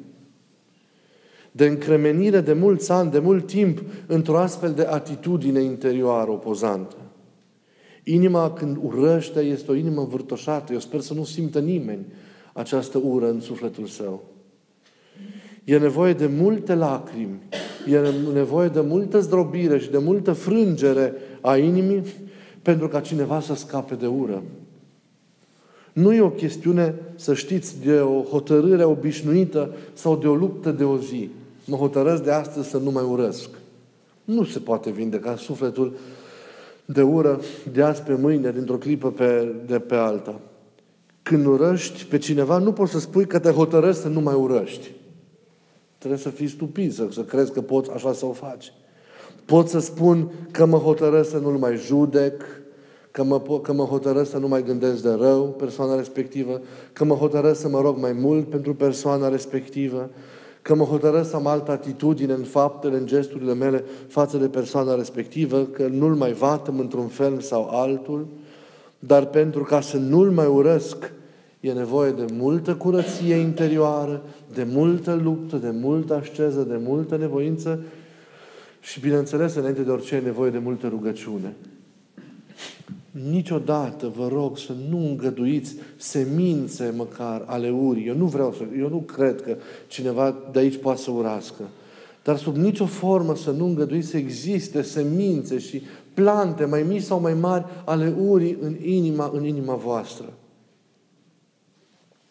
de 1.51 1.65
încremenire 1.65 2.41
de 2.41 2.53
mulți 2.53 2.91
ani, 2.91 3.11
de 3.11 3.19
mult 3.19 3.47
timp, 3.47 3.83
într-o 4.07 4.37
astfel 4.37 4.71
de 4.71 4.85
atitudine 4.85 5.61
interioară 5.61 6.31
opozantă. 6.31 6.95
Inima 8.03 8.51
când 8.51 8.77
urăște 8.81 9.39
este 9.39 9.71
o 9.71 9.75
inimă 9.75 10.03
vârtoșată. 10.03 10.73
Eu 10.73 10.79
sper 10.79 10.99
să 10.99 11.13
nu 11.13 11.23
simtă 11.23 11.59
nimeni 11.59 12.05
această 12.53 12.97
ură 12.97 13.29
în 13.29 13.39
sufletul 13.39 13.85
său. 13.85 14.23
E 15.63 15.77
nevoie 15.77 16.13
de 16.13 16.27
multe 16.27 16.75
lacrimi, 16.75 17.39
e 17.87 17.99
nevoie 18.33 18.67
de 18.67 18.81
multă 18.81 19.19
zdrobire 19.19 19.79
și 19.79 19.91
de 19.91 19.97
multă 19.97 20.33
frângere 20.33 21.13
a 21.41 21.57
inimii 21.57 22.03
pentru 22.61 22.87
ca 22.87 22.99
cineva 22.99 23.39
să 23.39 23.55
scape 23.55 23.95
de 23.95 24.07
ură. 24.07 24.43
Nu 25.93 26.13
e 26.13 26.21
o 26.21 26.29
chestiune, 26.29 26.95
să 27.15 27.33
știți, 27.33 27.81
de 27.85 27.99
o 27.99 28.21
hotărâre 28.21 28.83
obișnuită 28.83 29.75
sau 29.93 30.15
de 30.17 30.27
o 30.27 30.35
luptă 30.35 30.71
de 30.71 30.83
o 30.83 30.97
zi. 30.97 31.29
Mă 31.65 31.75
hotărăsc 31.75 32.23
de 32.23 32.31
astăzi 32.31 32.69
să 32.69 32.77
nu 32.77 32.91
mai 32.91 33.03
urăsc. 33.03 33.49
Nu 34.23 34.43
se 34.43 34.59
poate 34.59 34.91
vindeca 34.91 35.35
sufletul 35.35 35.93
de 36.85 37.01
ură 37.01 37.39
de 37.71 37.83
azi 37.83 38.01
pe 38.01 38.15
mâine, 38.15 38.51
dintr-o 38.51 38.77
clipă 38.77 39.11
pe, 39.11 39.55
de 39.65 39.79
pe 39.79 39.95
alta. 39.95 40.39
Când 41.23 41.45
urăști 41.45 42.05
pe 42.05 42.17
cineva, 42.17 42.57
nu 42.57 42.73
poți 42.73 42.91
să 42.91 42.99
spui 42.99 43.25
că 43.25 43.39
te 43.39 43.49
hotărăști 43.49 44.01
să 44.01 44.07
nu 44.07 44.19
mai 44.19 44.35
urăști. 44.35 44.91
Trebuie 45.97 46.19
să 46.19 46.29
fii 46.29 46.47
stupid, 46.47 46.93
să, 46.93 47.07
să 47.11 47.21
crezi 47.21 47.51
că 47.51 47.61
poți 47.61 47.91
așa 47.91 48.13
să 48.13 48.25
o 48.25 48.31
faci. 48.31 48.73
Pot 49.45 49.67
să 49.67 49.79
spun 49.79 50.31
că 50.51 50.65
mă 50.65 50.77
hotărăsc 50.77 51.29
să 51.29 51.37
nu-l 51.37 51.57
mai 51.57 51.77
judec, 51.77 52.43
că 53.11 53.23
mă, 53.23 53.41
că 53.61 53.73
mă 53.73 53.83
hotărăsc 53.83 54.29
să 54.29 54.37
nu 54.37 54.47
mai 54.47 54.63
gândesc 54.63 55.01
de 55.01 55.11
rău 55.11 55.43
persoana 55.43 55.95
respectivă, 55.95 56.61
că 56.93 57.03
mă 57.03 57.13
hotărăsc 57.13 57.59
să 57.59 57.69
mă 57.69 57.81
rog 57.81 57.97
mai 57.97 58.11
mult 58.11 58.49
pentru 58.49 58.75
persoana 58.75 59.29
respectivă, 59.29 60.09
că 60.61 60.75
mă 60.75 60.83
hotărăsc 60.83 61.29
să 61.29 61.35
am 61.35 61.47
altă 61.47 61.71
atitudine 61.71 62.33
în 62.33 62.43
faptele, 62.43 62.97
în 62.97 63.05
gesturile 63.05 63.53
mele 63.53 63.83
față 64.07 64.37
de 64.37 64.47
persoana 64.47 64.95
respectivă, 64.95 65.63
că 65.63 65.87
nu-l 65.87 66.15
mai 66.15 66.33
vatăm 66.33 66.79
într-un 66.79 67.07
fel 67.07 67.39
sau 67.39 67.69
altul, 67.69 68.27
dar 68.99 69.25
pentru 69.25 69.63
ca 69.63 69.81
să 69.81 69.97
nu-l 69.97 70.31
mai 70.31 70.47
urăsc, 70.47 71.11
e 71.59 71.71
nevoie 71.71 72.11
de 72.11 72.25
multă 72.33 72.75
curăție 72.75 73.35
interioară, 73.35 74.21
de 74.53 74.67
multă 74.71 75.19
luptă, 75.23 75.55
de 75.55 75.69
multă 75.69 76.15
asceză, 76.15 76.61
de 76.61 76.79
multă 76.83 77.17
nevoință 77.17 77.83
și, 78.79 78.99
bineînțeles, 78.99 79.55
înainte 79.55 79.81
de 79.81 79.91
orice, 79.91 80.15
e 80.15 80.19
nevoie 80.19 80.51
de 80.51 80.57
multă 80.57 80.87
rugăciune. 80.87 81.55
Niciodată 83.11 84.07
vă 84.15 84.27
rog 84.27 84.57
să 84.57 84.73
nu 84.89 84.97
îngăduiți 84.97 85.75
semințe 85.97 86.93
măcar 86.95 87.43
ale 87.45 87.69
urii. 87.69 88.07
Eu 88.07 88.15
nu 88.15 88.25
vreau 88.25 88.53
să, 88.53 88.63
eu 88.77 88.89
nu 88.89 88.97
cred 88.97 89.41
că 89.41 89.57
cineva 89.87 90.35
de 90.51 90.59
aici 90.59 90.77
poate 90.77 91.01
să 91.01 91.11
urască. 91.11 91.63
Dar 92.23 92.37
sub 92.37 92.55
nicio 92.55 92.85
formă 92.85 93.35
să 93.35 93.51
nu 93.51 93.65
îngăduiți 93.65 94.07
să 94.07 94.17
existe 94.17 94.81
semințe 94.81 95.57
și 95.57 95.81
plante 96.13 96.65
mai 96.65 96.83
mici 96.83 97.01
sau 97.01 97.19
mai 97.19 97.33
mari 97.33 97.65
ale 97.85 98.13
urii 98.19 98.57
în 98.61 98.75
inima, 98.83 99.31
în 99.33 99.45
inima 99.45 99.75
voastră. 99.75 100.33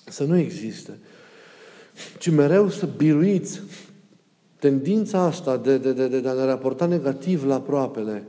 Să 0.04 0.24
nu 0.24 0.36
existe. 0.36 0.98
Ci 2.18 2.30
mereu 2.30 2.68
să 2.68 2.88
biruiți 2.96 3.60
tendința 4.58 5.20
asta 5.20 5.56
de, 5.56 5.78
de, 5.78 5.92
de, 5.92 6.20
de 6.20 6.28
a 6.28 6.32
ne 6.32 6.44
raporta 6.44 6.86
negativ 6.86 7.44
la 7.44 7.54
aproapele 7.54 8.24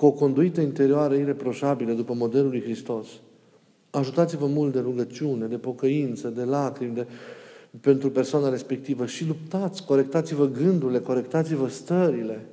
cu 0.00 0.06
o 0.06 0.10
conduită 0.10 0.60
interioară 0.60 1.14
ireproșabilă 1.14 1.92
după 1.92 2.14
modelul 2.14 2.50
lui 2.50 2.62
Hristos. 2.62 3.06
Ajutați-vă 3.90 4.46
mult 4.46 4.72
de 4.72 4.80
rugăciune, 4.80 5.46
de 5.46 5.56
pocăință, 5.56 6.28
de 6.28 6.42
lacrimi, 6.42 6.94
de, 6.94 7.06
pentru 7.80 8.10
persoana 8.10 8.48
respectivă 8.48 9.06
și 9.06 9.26
luptați, 9.26 9.84
corectați-vă 9.84 10.46
gândurile, 10.46 10.98
corectați-vă 10.98 11.68
stările, 11.68 12.46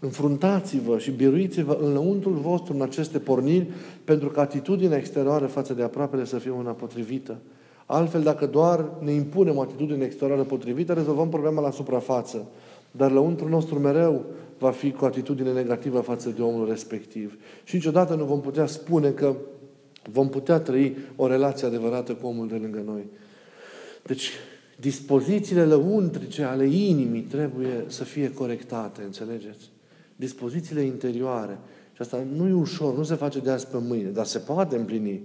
înfruntați-vă 0.00 0.98
și 0.98 1.10
biruiți-vă 1.10 1.78
în 1.80 1.92
lăuntrul 1.92 2.34
vostru 2.34 2.74
în 2.74 2.82
aceste 2.82 3.18
porniri 3.18 3.66
pentru 4.04 4.28
că 4.28 4.40
atitudinea 4.40 4.98
exterioară 4.98 5.46
față 5.46 5.74
de 5.74 5.82
aproapele 5.82 6.24
să 6.24 6.38
fie 6.38 6.50
una 6.50 6.70
potrivită. 6.70 7.36
Altfel, 7.86 8.22
dacă 8.22 8.46
doar 8.46 8.90
ne 8.98 9.12
impunem 9.12 9.56
o 9.56 9.60
atitudine 9.60 10.04
exterioară 10.04 10.42
potrivită, 10.42 10.92
rezolvăm 10.92 11.28
problema 11.28 11.60
la 11.60 11.70
suprafață. 11.70 12.46
Dar 12.90 13.10
lăuntrul 13.10 13.48
nostru 13.48 13.78
mereu 13.78 14.24
va 14.60 14.70
fi 14.70 14.92
cu 14.92 15.04
atitudine 15.04 15.52
negativă 15.52 16.00
față 16.00 16.28
de 16.28 16.42
omul 16.42 16.68
respectiv. 16.68 17.38
Și 17.64 17.74
niciodată 17.74 18.14
nu 18.14 18.24
vom 18.24 18.40
putea 18.40 18.66
spune 18.66 19.10
că 19.10 19.36
vom 20.10 20.28
putea 20.28 20.58
trăi 20.58 20.96
o 21.16 21.26
relație 21.26 21.66
adevărată 21.66 22.14
cu 22.14 22.26
omul 22.26 22.48
de 22.48 22.54
lângă 22.54 22.82
noi. 22.86 23.06
Deci, 24.02 24.30
dispozițiile 24.76 25.64
lăuntrice 25.64 26.42
ale 26.42 26.66
inimii 26.66 27.20
trebuie 27.20 27.84
să 27.86 28.04
fie 28.04 28.32
corectate, 28.32 29.02
înțelegeți? 29.02 29.70
Dispozițiile 30.16 30.82
interioare. 30.82 31.58
Și 31.92 32.02
asta 32.02 32.26
nu 32.36 32.48
e 32.48 32.52
ușor, 32.52 32.96
nu 32.96 33.02
se 33.02 33.14
face 33.14 33.38
de 33.38 33.50
azi 33.50 33.66
pe 33.66 33.78
mâine, 33.80 34.08
dar 34.08 34.24
se 34.24 34.38
poate 34.38 34.76
împlini 34.76 35.22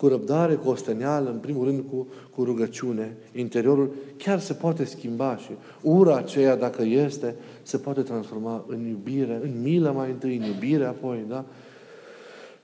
cu 0.00 0.06
răbdare, 0.06 0.54
cu 0.54 0.68
osteneală, 0.68 1.30
în 1.30 1.38
primul 1.38 1.64
rând 1.64 1.84
cu, 1.90 2.06
cu 2.34 2.44
rugăciune. 2.44 3.16
Interiorul 3.32 3.94
chiar 4.16 4.38
se 4.38 4.52
poate 4.52 4.84
schimba 4.84 5.36
și 5.36 5.50
ura 5.82 6.16
aceea, 6.16 6.56
dacă 6.56 6.82
este, 6.82 7.34
se 7.62 7.76
poate 7.76 8.00
transforma 8.00 8.64
în 8.66 8.86
iubire, 8.86 9.40
în 9.42 9.62
milă 9.62 9.92
mai 9.96 10.10
întâi, 10.10 10.36
în 10.36 10.42
iubire 10.42 10.84
apoi, 10.84 11.24
da? 11.28 11.44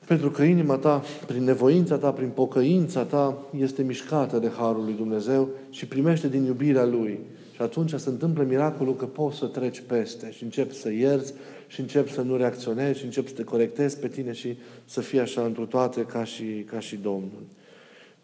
Pentru 0.07 0.31
că 0.31 0.43
inima 0.43 0.77
ta, 0.77 1.03
prin 1.27 1.45
nevoința 1.45 1.97
ta, 1.97 2.11
prin 2.11 2.29
pocăința 2.29 3.03
ta, 3.03 3.39
este 3.59 3.83
mișcată 3.83 4.39
de 4.39 4.51
Harul 4.59 4.85
lui 4.85 4.95
Dumnezeu 4.95 5.49
și 5.71 5.87
primește 5.87 6.29
din 6.29 6.45
iubirea 6.45 6.85
Lui. 6.85 7.19
Și 7.55 7.63
atunci 7.63 7.95
se 7.95 8.09
întâmplă 8.09 8.43
miracolul 8.43 8.97
că 8.97 9.05
poți 9.05 9.37
să 9.37 9.47
treci 9.47 9.83
peste 9.87 10.31
și 10.31 10.43
începi 10.43 10.75
să 10.75 10.93
ierți 10.93 11.33
și 11.67 11.81
începi 11.81 12.13
să 12.13 12.21
nu 12.21 12.37
reacționezi 12.37 12.99
și 12.99 13.05
începi 13.05 13.29
să 13.29 13.35
te 13.35 13.45
corectezi 13.45 13.99
pe 13.99 14.09
tine 14.09 14.33
și 14.33 14.57
să 14.85 15.01
fii 15.01 15.21
așa 15.21 15.43
întru 15.43 15.67
toate 15.67 16.03
ca 16.03 16.25
și, 16.25 16.45
ca 16.45 16.81
și 16.81 16.97
Domnul. 16.97 17.43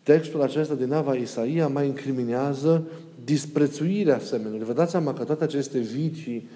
Textul 0.02 0.42
acesta 0.42 0.74
din 0.74 0.92
Ava 0.92 1.14
Isaia 1.14 1.68
mai 1.68 1.86
incriminează 1.86 2.82
disprețuirea 3.24 4.18
semenului. 4.18 4.66
Vă 4.66 4.72
dați 4.72 4.90
seama 4.90 5.12
că 5.12 5.24
toate 5.24 5.44
aceste 5.44 5.78
vicii 5.78 6.48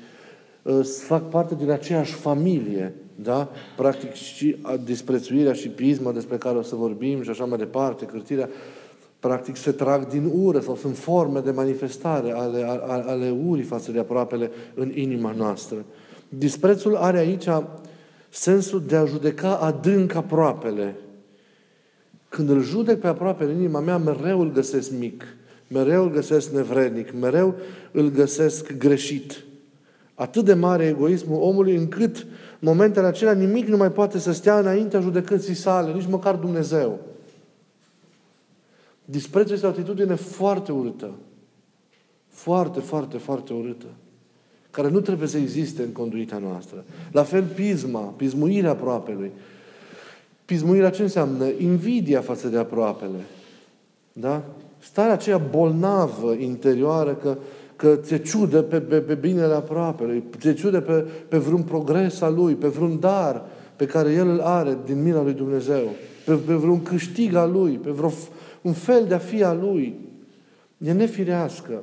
uh, 0.63 0.81
fac 1.07 1.31
parte 1.31 1.55
din 1.55 1.71
aceeași 1.71 2.13
familie, 2.13 2.95
da? 3.15 3.51
Practic 3.77 4.13
și 4.13 4.57
disprețuirea 4.85 5.53
și 5.53 5.69
pisma 5.69 6.13
despre 6.13 6.37
care 6.37 6.57
o 6.57 6.63
să 6.63 6.75
vorbim 6.75 7.23
și 7.23 7.31
așa 7.31 7.45
mai 7.45 7.59
departe, 7.59 8.05
cârtirea, 8.05 8.49
practic 9.21 9.57
se 9.57 9.73
trag 9.73 10.07
din 10.07 10.31
ură 10.35 10.61
sau 10.61 10.77
sunt 10.77 10.97
forme 10.97 11.41
de 11.41 11.51
manifestare 11.51 12.33
ale, 12.33 12.63
ale, 12.63 13.05
ale 13.07 13.35
urii 13.47 13.65
față 13.65 13.93
de 13.93 13.99
aproapele 13.99 14.51
în 14.75 14.93
inima 14.95 15.33
noastră. 15.33 15.85
Disprețul 16.29 16.97
are 16.97 17.19
aici 17.19 17.49
sensul 18.29 18.83
de 18.87 18.97
a 18.97 19.05
judeca 19.05 19.57
adânc 19.57 20.15
aproapele. 20.15 20.97
Când 22.29 22.49
îl 22.49 22.63
judec 22.63 23.01
pe 23.01 23.07
aproape 23.07 23.45
în 23.45 23.57
inima 23.57 23.81
mea, 23.81 23.97
mereu 23.97 24.41
îl 24.41 24.53
găsesc 24.53 24.91
mic, 24.91 25.25
mereu 25.69 26.03
îl 26.03 26.11
găsesc 26.11 26.51
nevrednic, 26.51 27.13
mereu 27.13 27.55
îl 27.91 28.11
găsesc 28.11 28.73
greșit. 28.73 29.45
Atât 30.15 30.45
de 30.45 30.55
mare 30.55 30.85
e 30.85 30.89
egoismul 30.89 31.43
omului 31.43 31.77
încât 31.77 32.27
momentele 32.59 33.07
acelea 33.07 33.33
nimic 33.33 33.67
nu 33.67 33.77
mai 33.77 33.93
poate 33.93 34.19
să 34.19 34.33
stea 34.33 34.59
înaintea 34.59 35.01
judecății 35.01 35.55
sale, 35.55 35.93
nici 35.93 36.09
măcar 36.09 36.35
Dumnezeu. 36.35 37.01
Disprețul 39.05 39.55
este 39.55 39.67
o 39.67 39.69
atitudine 39.69 40.15
foarte 40.15 40.73
urâtă. 40.73 41.11
Foarte, 42.29 42.81
foarte, 42.81 43.19
foarte 43.19 43.53
urâtă 43.53 43.87
care 44.77 44.91
nu 44.91 45.01
trebuie 45.01 45.29
să 45.29 45.37
existe 45.37 45.83
în 45.83 45.93
conduita 45.93 46.39
noastră. 46.39 46.85
La 47.13 47.23
fel 47.23 47.43
pisma, 47.43 48.01
pismuirea 48.01 48.71
aproapelui. 48.71 49.31
Pismuirea 50.45 50.91
ce 50.91 51.03
înseamnă? 51.03 51.45
Invidia 51.59 52.21
față 52.21 52.49
de 52.49 52.59
aproapele. 52.59 53.19
Da? 54.13 54.45
Starea 54.79 55.13
aceea 55.13 55.39
bolnavă, 55.39 56.33
interioară, 56.33 57.15
că, 57.15 57.37
că 57.77 57.99
ți 58.03 58.21
ciudă 58.21 58.63
pe, 58.63 58.81
pe, 58.81 59.01
pe 59.01 59.15
binele 59.15 59.55
aproapelui, 59.55 60.23
ți 60.39 60.53
ciudă 60.53 60.81
pe, 60.81 61.07
pe 61.29 61.39
vreun 61.39 61.63
progres 61.63 62.21
al 62.21 62.35
lui, 62.35 62.55
pe 62.55 62.69
vreun 62.69 63.01
dar 63.01 63.45
pe 63.77 63.87
care 63.87 64.13
el 64.13 64.29
îl 64.29 64.41
are 64.41 64.79
din 64.85 65.03
mila 65.03 65.23
lui 65.23 65.33
Dumnezeu, 65.33 65.89
pe, 66.25 66.33
pe 66.33 66.55
vreun 66.55 66.83
câștig 66.83 67.35
al 67.35 67.53
lui, 67.53 67.73
pe 67.73 67.91
vreo, 67.91 68.13
un 68.63 68.73
fel 68.73 69.05
de 69.07 69.15
a 69.15 69.19
fi 69.19 69.43
al 69.43 69.59
lui. 69.59 69.95
E 70.79 70.93
nefirească 70.93 71.83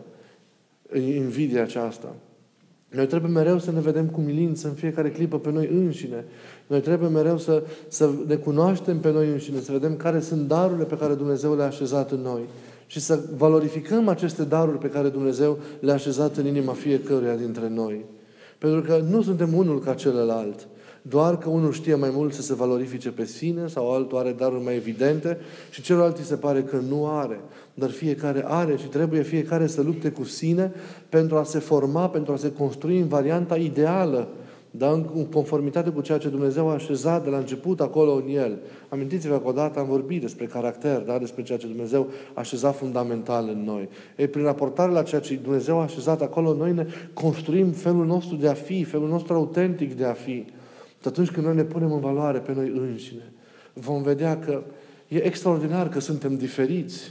invidia 0.95 1.61
aceasta. 1.61 2.15
Noi 2.93 3.07
trebuie 3.07 3.31
mereu 3.31 3.59
să 3.59 3.71
ne 3.71 3.79
vedem 3.79 4.05
cu 4.05 4.19
milință 4.19 4.67
în 4.67 4.73
fiecare 4.73 5.11
clipă 5.11 5.39
pe 5.39 5.51
noi 5.51 5.69
înșine. 5.71 6.25
Noi 6.67 6.79
trebuie 6.79 7.09
mereu 7.09 7.37
să, 7.37 7.63
să 7.87 8.09
ne 8.27 8.35
cunoaștem 8.35 8.99
pe 8.99 9.11
noi 9.11 9.27
înșine, 9.27 9.59
să 9.59 9.71
vedem 9.71 9.95
care 9.95 10.19
sunt 10.19 10.47
darurile 10.47 10.85
pe 10.85 10.97
care 10.97 11.13
Dumnezeu 11.13 11.55
le-a 11.55 11.65
așezat 11.65 12.11
în 12.11 12.19
noi 12.19 12.41
și 12.87 12.99
să 12.99 13.19
valorificăm 13.37 14.07
aceste 14.07 14.43
daruri 14.43 14.77
pe 14.77 14.89
care 14.89 15.09
Dumnezeu 15.09 15.57
le-a 15.79 15.93
așezat 15.93 16.37
în 16.37 16.45
inima 16.45 16.73
fiecăruia 16.73 17.35
dintre 17.35 17.69
noi. 17.69 18.05
Pentru 18.57 18.81
că 18.81 19.03
nu 19.09 19.21
suntem 19.21 19.53
unul 19.53 19.79
ca 19.79 19.93
celălalt. 19.93 20.67
Doar 21.05 21.37
că 21.37 21.49
unul 21.49 21.71
știe 21.71 21.95
mai 21.95 22.09
mult 22.13 22.33
să 22.33 22.41
se 22.41 22.53
valorifice 22.53 23.09
pe 23.09 23.25
sine 23.25 23.67
sau 23.67 23.91
altul 23.91 24.17
are 24.17 24.31
daruri 24.31 24.63
mai 24.63 24.75
evidente 24.75 25.37
și 25.69 25.81
celălalt 25.81 26.17
îi 26.17 26.23
se 26.23 26.35
pare 26.35 26.61
că 26.61 26.77
nu 26.89 27.07
are. 27.07 27.39
Dar 27.73 27.89
fiecare 27.89 28.43
are 28.47 28.77
și 28.77 28.85
trebuie 28.85 29.21
fiecare 29.21 29.67
să 29.67 29.81
lupte 29.81 30.09
cu 30.09 30.23
sine 30.23 30.71
pentru 31.09 31.37
a 31.37 31.43
se 31.43 31.59
forma, 31.59 32.09
pentru 32.09 32.33
a 32.33 32.37
se 32.37 32.51
construi 32.51 32.99
în 32.99 33.07
varianta 33.07 33.55
ideală 33.55 34.27
dar 34.77 34.93
în 34.93 35.25
conformitate 35.31 35.89
cu 35.89 36.01
ceea 36.01 36.17
ce 36.17 36.29
Dumnezeu 36.29 36.69
a 36.69 36.73
așezat 36.73 37.23
de 37.23 37.29
la 37.29 37.37
început 37.37 37.81
acolo 37.81 38.11
în 38.11 38.35
El. 38.35 38.57
Amintiți-vă 38.89 39.39
că 39.39 39.47
odată 39.47 39.79
am 39.79 39.87
vorbit 39.87 40.21
despre 40.21 40.45
caracter, 40.45 40.97
da? 40.97 41.17
despre 41.17 41.43
ceea 41.43 41.57
ce 41.57 41.67
Dumnezeu 41.67 42.07
a 42.33 42.39
așezat 42.39 42.75
fundamental 42.75 43.49
în 43.49 43.63
noi. 43.63 43.89
Ei, 44.15 44.27
prin 44.27 44.43
raportare 44.43 44.91
la 44.91 45.03
ceea 45.03 45.21
ce 45.21 45.35
Dumnezeu 45.35 45.79
a 45.79 45.83
așezat 45.83 46.21
acolo, 46.21 46.53
noi 46.53 46.73
ne 46.73 46.87
construim 47.13 47.71
felul 47.71 48.05
nostru 48.05 48.35
de 48.35 48.47
a 48.47 48.53
fi, 48.53 48.83
felul 48.83 49.07
nostru 49.07 49.33
autentic 49.33 49.97
de 49.97 50.05
a 50.05 50.13
fi. 50.13 50.45
Și 51.03 51.09
atunci 51.09 51.31
când 51.31 51.45
noi 51.45 51.55
ne 51.55 51.63
punem 51.63 51.91
în 51.91 51.99
valoare 51.99 52.39
pe 52.39 52.53
noi 52.53 52.67
înșine, 52.75 53.33
vom 53.73 54.01
vedea 54.01 54.39
că 54.39 54.63
e 55.07 55.25
extraordinar 55.25 55.89
că 55.89 55.99
suntem 55.99 56.35
diferiți. 56.35 57.01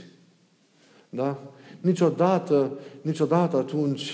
Da? 1.09 1.39
Niciodată, 1.81 2.79
niciodată 3.01 3.57
atunci 3.57 4.11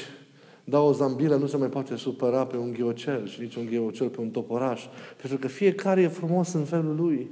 da, 0.63 0.79
o 0.79 0.91
zambilă 0.91 1.35
nu 1.35 1.47
se 1.47 1.57
mai 1.57 1.67
poate 1.67 1.95
supăra 1.95 2.45
pe 2.45 2.57
un 2.57 2.71
ghiocel 2.71 3.27
și 3.27 3.41
nici 3.41 3.55
un 3.55 3.65
ghiocel 3.65 4.07
pe 4.07 4.21
un 4.21 4.29
toporaș. 4.29 4.85
Pentru 5.17 5.37
că 5.37 5.47
fiecare 5.47 6.01
e 6.01 6.07
frumos 6.07 6.53
în 6.53 6.63
felul 6.63 6.95
lui. 6.95 7.31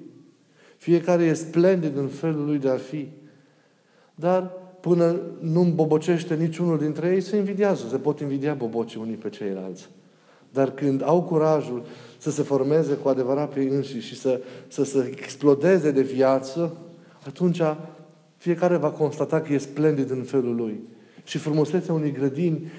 Fiecare 0.77 1.23
e 1.23 1.33
splendid 1.33 1.97
în 1.97 2.07
felul 2.07 2.45
lui 2.45 2.57
de 2.57 2.69
a 2.69 2.77
fi. 2.77 3.07
Dar 4.15 4.51
până 4.81 5.21
nu 5.39 5.61
îmbobocește 5.61 6.35
niciunul 6.35 6.77
dintre 6.77 7.11
ei, 7.13 7.21
se 7.21 7.37
invidiază. 7.37 7.87
Se 7.87 7.97
pot 7.97 8.19
invidia 8.19 8.53
bobocii 8.53 8.99
unii 8.99 9.15
pe 9.15 9.29
ceilalți. 9.29 9.89
Dar 10.57 10.71
când 10.71 11.03
au 11.03 11.23
curajul 11.23 11.85
să 12.17 12.31
se 12.31 12.41
formeze 12.41 12.93
cu 12.93 13.07
adevărat 13.07 13.53
pe 13.53 13.59
ei 13.59 13.67
înșiși 13.67 14.07
și 14.07 14.19
să, 14.19 14.41
să 14.67 14.83
să 14.83 15.05
explodeze 15.11 15.91
de 15.91 16.01
viață, 16.01 16.73
atunci 17.25 17.61
fiecare 18.37 18.75
va 18.75 18.89
constata 18.89 19.41
că 19.41 19.53
e 19.53 19.57
splendid 19.57 20.11
în 20.11 20.23
felul 20.23 20.55
lui. 20.55 20.79
Și 21.23 21.37
frumusețea 21.37 21.93
unei 21.93 22.11
grădini 22.11 22.71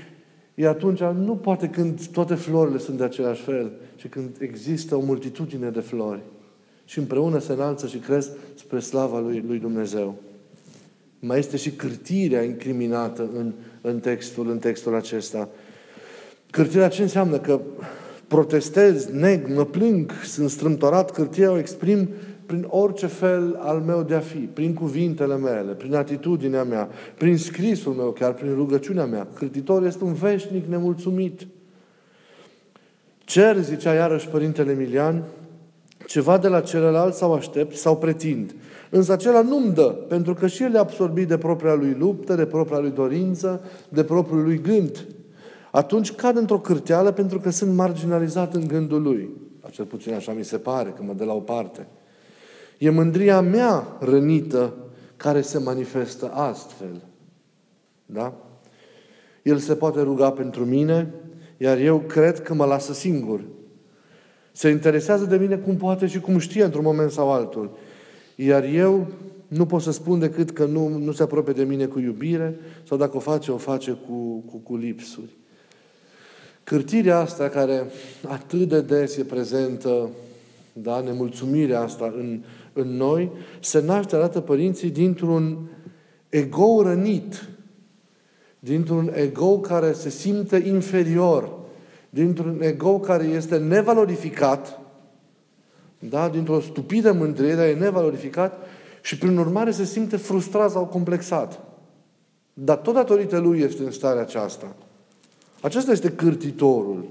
E 0.55 0.67
atunci 0.67 1.01
nu 1.01 1.37
poate 1.37 1.69
când 1.69 2.07
toate 2.07 2.35
florile 2.35 2.79
sunt 2.79 2.97
de 2.97 3.05
același 3.05 3.43
fel, 3.43 3.73
ci 3.97 4.09
când 4.09 4.37
există 4.39 4.97
o 4.97 5.01
multitudine 5.01 5.69
de 5.69 5.81
flori 5.81 6.21
și 6.85 6.99
împreună 6.99 7.39
se 7.39 7.53
înalță 7.53 7.87
și 7.87 7.99
cresc 7.99 8.31
spre 8.55 8.79
slava 8.79 9.19
lui, 9.19 9.45
lui 9.47 9.59
Dumnezeu. 9.59 10.15
Mai 11.19 11.39
este 11.39 11.57
și 11.57 11.71
cârtirea 11.71 12.43
incriminată 12.43 13.31
în, 13.35 13.53
în, 13.81 14.01
textul, 14.01 14.51
în 14.51 14.59
textul 14.59 14.95
acesta. 14.95 15.49
Cârtirea 16.51 16.89
ce 16.89 17.03
înseamnă? 17.03 17.39
Că 17.39 17.61
protestez, 18.27 19.07
neg, 19.07 19.55
mă 19.55 19.65
plâng, 19.65 20.13
sunt 20.25 20.51
strâmtorat, 20.51 21.11
cârtirea 21.11 21.53
o 21.53 21.59
exprim 21.59 22.09
prin 22.47 22.67
orice 22.69 23.07
fel 23.07 23.59
al 23.61 23.81
meu 23.81 24.03
de 24.03 24.15
a 24.15 24.21
fi, 24.21 24.39
prin 24.39 24.75
cuvintele 24.75 25.37
mele, 25.37 25.73
prin 25.73 25.95
atitudinea 25.95 26.65
mea, 26.65 26.89
prin 27.19 27.39
scrisul 27.39 27.93
meu, 27.93 28.11
chiar 28.11 28.33
prin 28.33 28.55
rugăciunea 28.55 29.05
mea. 29.05 29.27
Cârtitor 29.35 29.85
este 29.85 30.05
un 30.05 30.13
veșnic 30.13 30.67
nemulțumit. 30.67 31.47
Cer, 33.19 33.57
zicea 33.57 33.93
iarăși 33.93 34.29
Părintele 34.29 34.71
Emilian, 34.71 35.23
ceva 36.07 36.39
de 36.39 36.49
la 36.49 36.61
celălalt 36.61 37.15
sau 37.15 37.35
aștept 37.35 37.77
sau 37.77 37.97
pretind. 37.97 38.55
Însă 38.91 39.13
acela 39.13 39.43
nu-mi 39.43 39.73
dă, 39.73 39.95
pentru 40.09 40.35
că 40.35 40.47
și 40.47 40.63
el 40.63 40.75
e 40.75 40.79
absorbit 40.79 41.29
de 41.29 41.39
propria 41.39 41.75
lui 41.75 41.97
luptă, 41.99 42.35
de 42.35 42.47
propria 42.47 42.79
lui 42.79 42.91
dorință, 42.91 43.61
de 43.89 44.05
propriul 44.05 44.43
lui 44.43 44.61
gând. 44.61 45.07
Atunci 45.71 46.13
cad 46.13 46.37
într-o 46.37 46.59
cârteală 46.59 47.13
pentru 47.13 47.41
că 47.41 47.51
sunt 47.51 47.75
marginalizat 47.75 48.55
în 48.55 48.67
gândul 48.67 49.03
lui. 49.03 49.31
Cel 49.71 49.85
puțin 49.85 50.15
așa 50.15 50.33
mi 50.33 50.45
se 50.45 50.59
pare, 50.59 50.91
că 50.91 51.03
mă 51.03 51.13
dă 51.13 51.25
la 51.25 51.33
o 51.33 51.41
parte. 51.41 51.87
E 52.79 52.91
mândria 52.91 53.41
mea 53.41 53.97
rănită 54.01 54.75
care 55.17 55.41
se 55.41 55.59
manifestă 55.59 56.31
astfel. 56.33 57.03
Da? 58.07 58.35
El 59.43 59.59
se 59.59 59.75
poate 59.75 60.01
ruga 60.01 60.31
pentru 60.31 60.65
mine, 60.65 61.15
iar 61.57 61.79
eu 61.79 61.99
cred 61.99 62.43
că 62.43 62.55
mă 62.55 62.65
lasă 62.65 62.93
singur. 62.93 63.41
Se 64.53 64.69
interesează 64.69 65.25
de 65.25 65.37
mine 65.37 65.57
cum 65.57 65.77
poate 65.77 66.07
și 66.07 66.21
cum 66.21 66.39
știe 66.39 66.65
într-un 66.65 66.85
moment 66.85 67.11
sau 67.11 67.33
altul. 67.33 67.77
Iar 68.35 68.65
eu 68.65 69.07
nu 69.49 69.67
pot 69.67 69.83
să 69.83 69.91
spun 69.91 70.19
decât 70.19 70.51
că 70.51 70.65
nu, 70.65 70.89
nu 70.89 71.13
se 71.13 71.23
apropie 71.23 71.53
de 71.53 71.65
mine 71.65 71.87
cu 71.87 71.99
iubire 71.99 72.59
sau 72.83 72.97
dacă 72.97 73.17
o 73.17 73.21
face, 73.21 73.51
o 73.51 73.57
face 73.57 73.91
cu, 73.91 74.39
cu, 74.47 74.57
cu 74.57 74.77
lipsuri. 74.77 75.38
Cârtirea 76.69 77.19
asta 77.19 77.49
care 77.49 77.87
atât 78.27 78.69
de 78.69 78.81
des 78.81 79.17
e 79.17 79.25
prezentă, 79.25 80.09
da, 80.73 81.01
nemulțumirea 81.01 81.81
asta 81.81 82.15
în, 82.17 82.43
în 82.73 82.97
noi 82.97 83.31
se 83.61 83.81
naște, 83.81 84.17
arată 84.17 84.41
părinții, 84.41 84.91
dintr-un 84.91 85.59
ego 86.29 86.83
rănit, 86.83 87.49
dintr-un 88.59 89.13
ego 89.15 89.59
care 89.59 89.93
se 89.93 90.09
simte 90.09 90.57
inferior, 90.67 91.53
dintr-un 92.11 92.63
ego 92.63 92.99
care 92.99 93.25
este 93.25 93.57
nevalorificat, 93.57 94.81
da? 95.99 96.29
dintr-o 96.29 96.61
stupidă 96.61 97.13
mândrie, 97.13 97.55
dar 97.55 97.67
e 97.67 97.75
nevalorificat 97.75 98.59
și 99.03 99.19
prin 99.19 99.37
urmare 99.37 99.71
se 99.71 99.85
simte 99.85 100.17
frustrat 100.17 100.71
sau 100.71 100.87
complexat. 100.87 101.61
Dar 102.53 102.77
tot 102.77 102.95
datorită 102.95 103.39
lui 103.39 103.61
este 103.61 103.83
în 103.83 103.91
starea 103.91 104.23
aceasta. 104.23 104.77
Acesta 105.61 105.93
este 105.93 106.11
cârtitorul. 106.11 107.05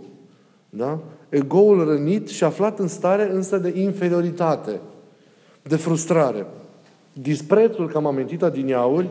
Da? 0.69 0.99
Egoul 1.29 1.86
rănit 1.86 2.27
și 2.27 2.43
aflat 2.43 2.79
în 2.79 2.88
stare 2.88 3.31
însă 3.31 3.57
de 3.57 3.79
inferioritate 3.79 4.79
de 5.67 5.75
frustrare. 5.75 6.45
Disprețul, 7.13 7.88
că 7.88 7.97
am 7.97 8.05
amintit 8.05 8.43
adineauri, 8.43 9.10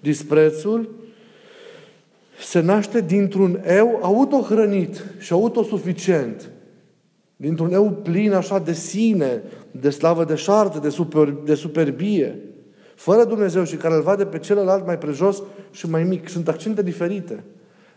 disprețul 0.00 0.88
se 2.38 2.60
naște 2.60 3.00
dintr-un 3.00 3.62
eu 3.66 3.98
autohrănit 4.02 5.04
și 5.18 5.32
autosuficient. 5.32 6.50
Dintr-un 7.36 7.72
eu 7.72 7.90
plin 7.90 8.32
așa 8.32 8.58
de 8.58 8.72
sine, 8.72 9.42
de 9.70 9.90
slavă 9.90 10.24
de 10.24 10.34
șarte, 10.34 10.78
de, 10.78 10.88
super, 10.88 11.28
de 11.44 11.54
superbie. 11.54 12.38
Fără 12.94 13.24
Dumnezeu 13.24 13.64
și 13.64 13.76
care 13.76 13.94
îl 13.94 14.02
vade 14.02 14.24
pe 14.24 14.38
celălalt 14.38 14.86
mai 14.86 14.98
prejos 14.98 15.42
și 15.70 15.90
mai 15.90 16.02
mic. 16.02 16.28
Sunt 16.28 16.48
accente 16.48 16.82
diferite. 16.82 17.44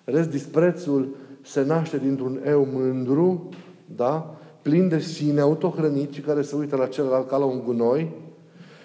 Rest, 0.06 0.30
disprețul 0.30 1.16
se 1.42 1.64
naște 1.64 1.98
dintr-un 1.98 2.42
eu 2.46 2.68
mândru, 2.72 3.50
da? 3.96 4.36
plin 4.62 4.88
de 4.88 5.00
sine, 5.00 5.42
autohrănit 5.42 6.14
și 6.14 6.22
care 6.22 6.42
se 6.42 6.56
uită 6.56 6.76
la 6.76 6.86
celălalt 6.86 7.28
ca 7.28 7.38
la 7.38 7.46
un 7.46 7.62
gunoi, 7.66 8.12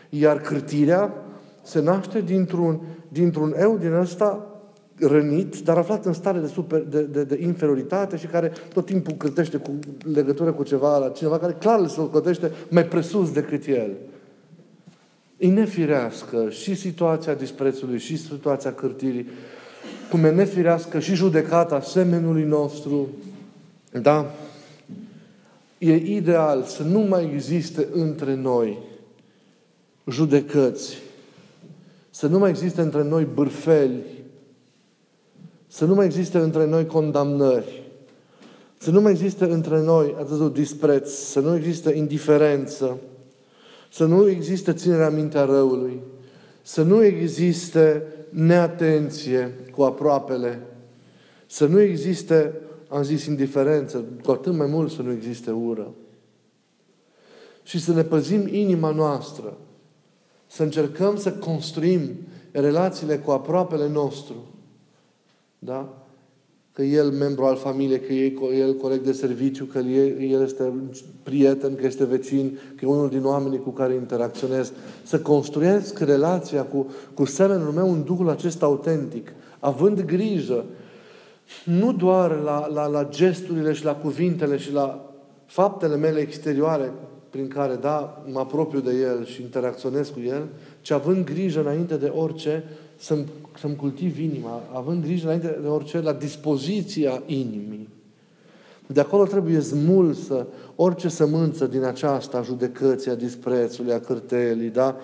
iar 0.08 0.40
cârtirea 0.40 1.14
se 1.62 1.80
naște 1.80 2.20
dintr-un, 2.20 2.80
dintr-un 3.08 3.54
eu 3.58 3.76
din 3.78 3.92
ăsta 3.92 4.50
rănit, 4.98 5.60
dar 5.60 5.76
aflat 5.76 6.04
în 6.04 6.12
stare 6.12 6.38
de, 6.38 6.46
super, 6.46 6.80
de, 6.80 7.02
de, 7.02 7.24
de 7.24 7.38
inferioritate 7.42 8.16
și 8.16 8.26
care 8.26 8.52
tot 8.74 8.86
timpul 8.86 9.14
cârtește 9.14 9.56
cu 9.56 9.78
legătură 10.12 10.52
cu 10.52 10.62
ceva, 10.62 10.98
la 10.98 11.08
cineva 11.08 11.38
care 11.38 11.56
clar 11.58 11.78
îl 11.78 11.86
socotește 11.86 12.52
mai 12.70 12.84
presus 12.84 13.32
decât 13.32 13.66
el. 13.66 13.90
E 15.36 15.48
nefirească 15.48 16.50
și 16.50 16.74
situația 16.74 17.34
disprețului 17.34 17.98
și 17.98 18.16
situația 18.16 18.72
cârtirii, 18.72 19.26
cum 20.10 20.24
e 20.24 20.30
nefirească 20.30 20.98
și 20.98 21.14
judecata 21.14 21.80
semenului 21.80 22.44
nostru, 22.44 23.08
da? 24.02 24.34
E 25.78 25.94
ideal 25.94 26.62
să 26.62 26.82
nu 26.82 26.98
mai 27.00 27.30
existe 27.34 27.88
între 27.92 28.34
noi 28.34 28.78
judecăți, 30.06 30.96
să 32.10 32.26
nu 32.26 32.38
mai 32.38 32.50
existe 32.50 32.80
între 32.80 33.02
noi 33.02 33.26
bârfeli, 33.34 34.02
să 35.66 35.84
nu 35.84 35.94
mai 35.94 36.04
existe 36.04 36.38
între 36.38 36.66
noi 36.66 36.86
condamnări, 36.86 37.82
să 38.78 38.90
nu 38.90 39.00
mai 39.00 39.12
existe 39.12 39.44
între 39.44 39.80
noi 39.80 40.14
atât 40.18 40.52
dispreț, 40.52 41.10
să 41.10 41.40
nu 41.40 41.56
existe 41.56 41.96
indiferență, 41.96 42.98
să 43.92 44.04
nu 44.04 44.28
existe 44.28 44.72
ținerea 44.72 45.10
mintea 45.10 45.44
răului, 45.44 46.00
să 46.62 46.82
nu 46.82 47.04
existe 47.04 48.02
neatenție 48.30 49.54
cu 49.72 49.82
aproapele, 49.82 50.66
să 51.46 51.66
nu 51.66 51.80
existe 51.80 52.54
am 52.90 53.02
zis 53.02 53.26
indiferență, 53.26 54.04
cu 54.22 54.30
atât 54.30 54.52
mai 54.54 54.66
mult 54.66 54.90
să 54.90 55.02
nu 55.02 55.12
existe 55.12 55.50
ură. 55.50 55.94
Și 57.62 57.80
să 57.80 57.92
ne 57.92 58.02
păzim 58.02 58.46
inima 58.46 58.90
noastră. 58.90 59.56
Să 60.46 60.62
încercăm 60.62 61.16
să 61.16 61.32
construim 61.32 62.10
relațiile 62.52 63.18
cu 63.18 63.30
aproapele 63.30 63.88
nostru. 63.88 64.34
Da? 65.58 65.99
Că 66.72 66.82
el 66.82 67.10
membru 67.10 67.44
al 67.44 67.56
familiei, 67.56 68.00
că 68.00 68.12
e 68.12 68.58
el 68.58 68.74
coleg 68.74 69.00
de 69.00 69.12
serviciu, 69.12 69.64
că 69.64 69.78
el 69.78 70.42
este 70.42 70.72
prieten, 71.22 71.74
că 71.74 71.86
este 71.86 72.04
vecin, 72.04 72.58
că 72.76 72.84
e 72.84 72.88
unul 72.88 73.08
din 73.08 73.24
oamenii 73.24 73.58
cu 73.58 73.70
care 73.70 73.94
interacționez. 73.94 74.72
Să 75.02 75.20
construiesc 75.20 75.98
relația 75.98 76.62
cu, 76.62 76.86
cu 77.14 77.24
semenul 77.24 77.72
meu 77.72 77.92
în 77.92 78.04
Duhul 78.04 78.28
acesta 78.28 78.66
autentic, 78.66 79.32
având 79.58 80.00
grijă 80.00 80.64
nu 81.64 81.92
doar 81.92 82.40
la, 82.40 82.66
la, 82.66 82.86
la 82.86 83.08
gesturile 83.08 83.72
și 83.72 83.84
la 83.84 83.94
cuvintele 83.94 84.56
și 84.56 84.72
la 84.72 85.14
faptele 85.46 85.96
mele 85.96 86.20
exterioare 86.20 86.92
prin 87.30 87.48
care, 87.48 87.74
da, 87.74 88.24
mă 88.32 88.38
apropiu 88.38 88.80
de 88.80 88.92
El 88.92 89.24
și 89.24 89.42
interacționez 89.42 90.08
cu 90.08 90.20
El, 90.20 90.48
ci 90.80 90.90
având 90.90 91.24
grijă 91.24 91.60
înainte 91.60 91.96
de 91.96 92.12
orice 92.14 92.64
să-mi, 93.00 93.24
să-mi 93.58 93.76
cultiv 93.76 94.18
inima, 94.18 94.62
având 94.72 95.02
grijă 95.02 95.24
înainte 95.24 95.58
de 95.62 95.66
orice 95.66 96.00
la 96.00 96.12
dispoziția 96.12 97.22
inimii. 97.26 97.88
De 98.86 99.00
acolo 99.00 99.24
trebuie 99.24 99.60
smulsă 99.60 100.46
orice 100.76 101.08
sămânță 101.08 101.66
din 101.66 101.82
aceasta 101.82 102.38
a 102.38 102.42
judecății, 102.42 103.10
a 103.10 103.14
disprețului, 103.14 103.92
a 103.92 104.00
cârtelii, 104.00 104.68
da? 104.68 104.96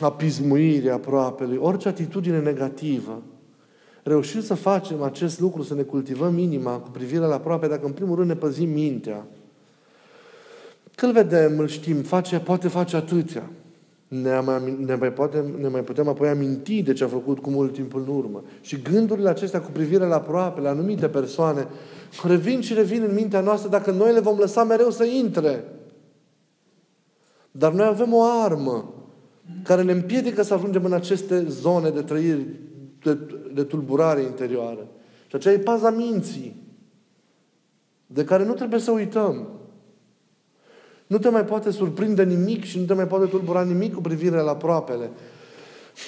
a 0.00 0.12
pismuirii 0.12 0.90
aproapelui, 0.90 1.56
orice 1.56 1.88
atitudine 1.88 2.40
negativă. 2.40 3.22
Reușim 4.02 4.40
să 4.40 4.54
facem 4.54 5.02
acest 5.02 5.40
lucru, 5.40 5.62
să 5.62 5.74
ne 5.74 5.82
cultivăm 5.82 6.38
inima 6.38 6.78
cu 6.78 6.90
privire 6.90 7.24
la 7.24 7.34
aproape, 7.34 7.68
dacă 7.68 7.86
în 7.86 7.92
primul 7.92 8.16
rând 8.16 8.28
ne 8.28 8.36
păzim 8.36 8.68
mintea. 8.68 9.26
Că 10.94 11.06
îl 11.06 11.12
vedem, 11.12 11.58
îl 11.58 11.68
știm, 11.68 12.02
face, 12.02 12.38
poate 12.38 12.68
face 12.68 12.96
atâția 12.96 13.50
ne 14.08 14.40
mai, 14.40 14.76
ne, 14.84 14.94
mai 14.94 15.12
poate, 15.12 15.44
ne 15.60 15.68
mai 15.68 15.80
putem 15.80 16.08
apoi 16.08 16.28
aminti 16.28 16.82
de 16.82 16.92
ce 16.92 17.04
a 17.04 17.08
făcut 17.08 17.38
cu 17.38 17.50
mult 17.50 17.72
timp 17.72 17.94
în 17.94 18.06
urmă. 18.08 18.42
Și 18.60 18.82
gândurile 18.82 19.28
acestea 19.28 19.60
cu 19.60 19.70
privire 19.70 20.06
la 20.06 20.14
aproape, 20.14 20.60
la 20.60 20.70
anumite 20.70 21.08
persoane, 21.08 21.66
revin 22.24 22.60
și 22.60 22.74
revin 22.74 23.02
în 23.02 23.14
mintea 23.14 23.40
noastră 23.40 23.68
dacă 23.68 23.90
noi 23.90 24.12
le 24.12 24.20
vom 24.20 24.38
lăsa 24.38 24.64
mereu 24.64 24.90
să 24.90 25.04
intre. 25.04 25.64
Dar 27.50 27.72
noi 27.72 27.86
avem 27.86 28.12
o 28.12 28.22
armă 28.22 28.94
care 29.62 29.82
ne 29.82 29.92
împiedică 29.92 30.42
să 30.42 30.54
ajungem 30.54 30.84
în 30.84 30.92
aceste 30.92 31.44
zone 31.48 31.90
de 31.90 32.02
trăiri, 32.02 32.46
de, 33.02 33.18
de 33.54 33.62
tulburare 33.62 34.20
interioară. 34.20 34.86
Și 35.26 35.36
aceea 35.36 35.54
e 35.54 35.58
paza 35.58 35.90
minții, 35.90 36.64
de 38.06 38.24
care 38.24 38.44
nu 38.44 38.52
trebuie 38.52 38.80
să 38.80 38.90
uităm. 38.90 39.48
Nu 41.06 41.18
te 41.18 41.28
mai 41.28 41.44
poate 41.44 41.70
surprinde 41.70 42.24
nimic 42.24 42.64
și 42.64 42.78
nu 42.78 42.84
te 42.84 42.94
mai 42.94 43.06
poate 43.06 43.26
tulbura 43.26 43.62
nimic 43.62 43.94
cu 43.94 44.00
privire 44.00 44.36
la 44.40 44.50
aproapele. 44.50 45.10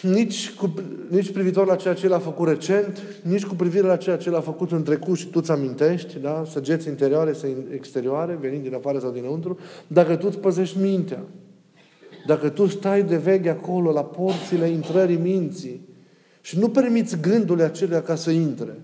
Nici, 0.03 0.55
cu, 0.55 0.75
nici 1.09 1.33
privitor 1.33 1.67
la 1.67 1.77
ceea 1.77 1.95
ce 1.95 2.09
l-a 2.09 2.19
făcut 2.19 2.49
recent, 2.49 3.03
nici 3.23 3.47
cu 3.47 3.55
privire 3.55 3.87
la 3.87 3.97
ceea 3.97 4.17
ce 4.17 4.31
l-a 4.31 4.41
făcut 4.41 4.73
în 4.73 4.83
trecut 4.83 5.17
și 5.17 5.27
tu 5.27 5.41
ți 5.41 5.51
amintești, 5.51 6.19
da? 6.19 6.43
săgeți 6.47 6.89
interioare 6.89 7.33
sau 7.33 7.51
exterioare, 7.75 8.39
venind 8.41 8.63
din 8.63 8.75
afară 8.75 8.99
sau 8.99 9.11
dinăuntru, 9.11 9.59
dacă 9.87 10.17
tu 10.17 10.27
îți 10.29 10.39
păzești 10.39 10.79
mintea, 10.79 11.23
dacă 12.27 12.49
tu 12.49 12.67
stai 12.67 13.03
de 13.03 13.17
veche 13.17 13.49
acolo 13.49 13.93
la 13.93 14.05
porțile 14.05 14.69
intrării 14.69 15.17
minții 15.17 15.89
și 16.41 16.59
nu 16.59 16.69
permiți 16.69 17.21
gândurile 17.21 17.65
acelea 17.65 18.03
ca 18.03 18.15
să 18.15 18.31
intre. 18.31 18.81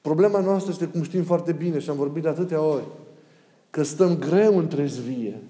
Problema 0.00 0.40
noastră 0.40 0.70
este, 0.72 0.84
cum 0.84 1.02
știm 1.02 1.22
foarte 1.22 1.52
bine 1.52 1.78
și 1.78 1.90
am 1.90 1.96
vorbit 1.96 2.22
de 2.22 2.28
atâtea 2.28 2.62
ori, 2.62 2.84
că 3.70 3.82
stăm 3.82 4.16
greu 4.16 4.58
în 4.58 4.68
trezvie. 4.68 5.42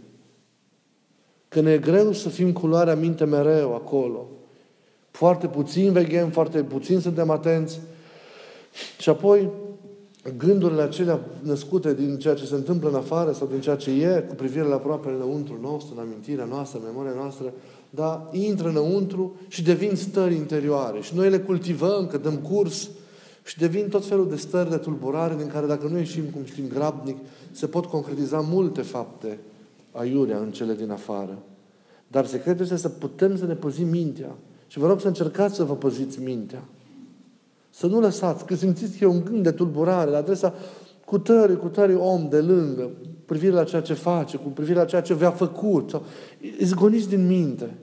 Că 1.49 1.61
ne 1.61 1.73
e 1.73 1.79
greu 1.79 2.13
să 2.13 2.29
fim 2.29 2.53
cu 2.53 2.67
luarea 2.67 2.95
minte 2.95 3.25
mereu 3.25 3.75
acolo. 3.75 4.27
Foarte 5.11 5.47
puțin 5.47 5.93
veghem, 5.93 6.31
foarte 6.31 6.63
puțin 6.63 7.01
suntem 7.01 7.31
atenți. 7.31 7.81
Și 8.99 9.09
apoi, 9.09 9.49
gândurile 10.37 10.83
acelea 10.83 11.21
născute 11.43 11.95
din 11.95 12.19
ceea 12.19 12.35
ce 12.35 12.45
se 12.45 12.55
întâmplă 12.55 12.89
în 12.89 12.95
afară 12.95 13.33
sau 13.33 13.47
din 13.47 13.61
ceea 13.61 13.77
ce 13.77 13.91
e 13.91 14.25
cu 14.29 14.35
privire 14.35 14.65
la 14.65 14.75
aproape 14.75 15.09
înăuntru 15.09 15.59
nostru, 15.61 15.95
în 15.97 16.03
amintirea 16.03 16.45
noastră, 16.45 16.79
în 16.79 16.85
memoria 16.87 17.21
noastră, 17.21 17.53
da, 17.91 18.29
intră 18.33 18.69
înăuntru 18.69 19.37
și 19.49 19.63
devin 19.63 19.95
stări 19.95 20.35
interioare. 20.35 21.01
Și 21.01 21.15
noi 21.15 21.31
le 21.31 21.39
cultivăm, 21.39 22.07
că 22.07 22.19
dăm 22.19 22.37
curs 22.37 22.89
și 23.45 23.59
devin 23.59 23.89
tot 23.89 24.07
felul 24.07 24.29
de 24.29 24.37
stări 24.37 24.71
de 24.71 24.77
tulburare 24.77 25.35
din 25.37 25.47
care 25.47 25.67
dacă 25.67 25.87
nu 25.87 25.99
ieșim, 25.99 26.25
cum 26.25 26.45
știm, 26.45 26.65
grabnic, 26.69 27.17
se 27.51 27.67
pot 27.67 27.85
concretiza 27.85 28.41
multe 28.41 28.83
fapte 28.83 29.39
aiurea 29.93 30.39
în 30.39 30.51
cele 30.51 30.75
din 30.75 30.91
afară. 30.91 31.39
Dar 32.07 32.27
secretul 32.27 32.65
este 32.65 32.77
să 32.77 32.89
putem 32.89 33.37
să 33.37 33.47
ne 33.47 33.55
păzim 33.55 33.89
mintea. 33.89 34.35
Și 34.67 34.79
vă 34.79 34.87
rog 34.87 35.01
să 35.01 35.07
încercați 35.07 35.55
să 35.55 35.65
vă 35.65 35.77
păziți 35.77 36.23
mintea. 36.23 36.63
Să 37.71 37.87
nu 37.87 38.01
lăsați, 38.01 38.45
că 38.45 38.55
simțiți 38.55 38.99
că 38.99 39.05
e 39.05 39.07
un 39.07 39.25
gând 39.25 39.43
de 39.43 39.51
tulburare 39.51 40.11
la 40.11 40.17
adresa 40.17 40.55
cu 41.05 41.19
tări, 41.19 41.59
cu 41.59 41.69
tări 41.69 41.95
om 41.95 42.29
de 42.29 42.41
lângă, 42.41 42.91
privire 43.27 43.53
la 43.53 43.65
ceea 43.65 43.83
ce 43.83 43.95
face, 43.95 44.37
cu 44.37 44.49
privire 44.49 44.79
la 44.79 44.85
ceea 44.85 45.01
ce 45.01 45.15
v-a 45.15 45.31
făcut. 45.31 45.91
Sau, 45.91 46.03
izgoniți 46.59 47.09
din 47.09 47.27
minte. 47.27 47.77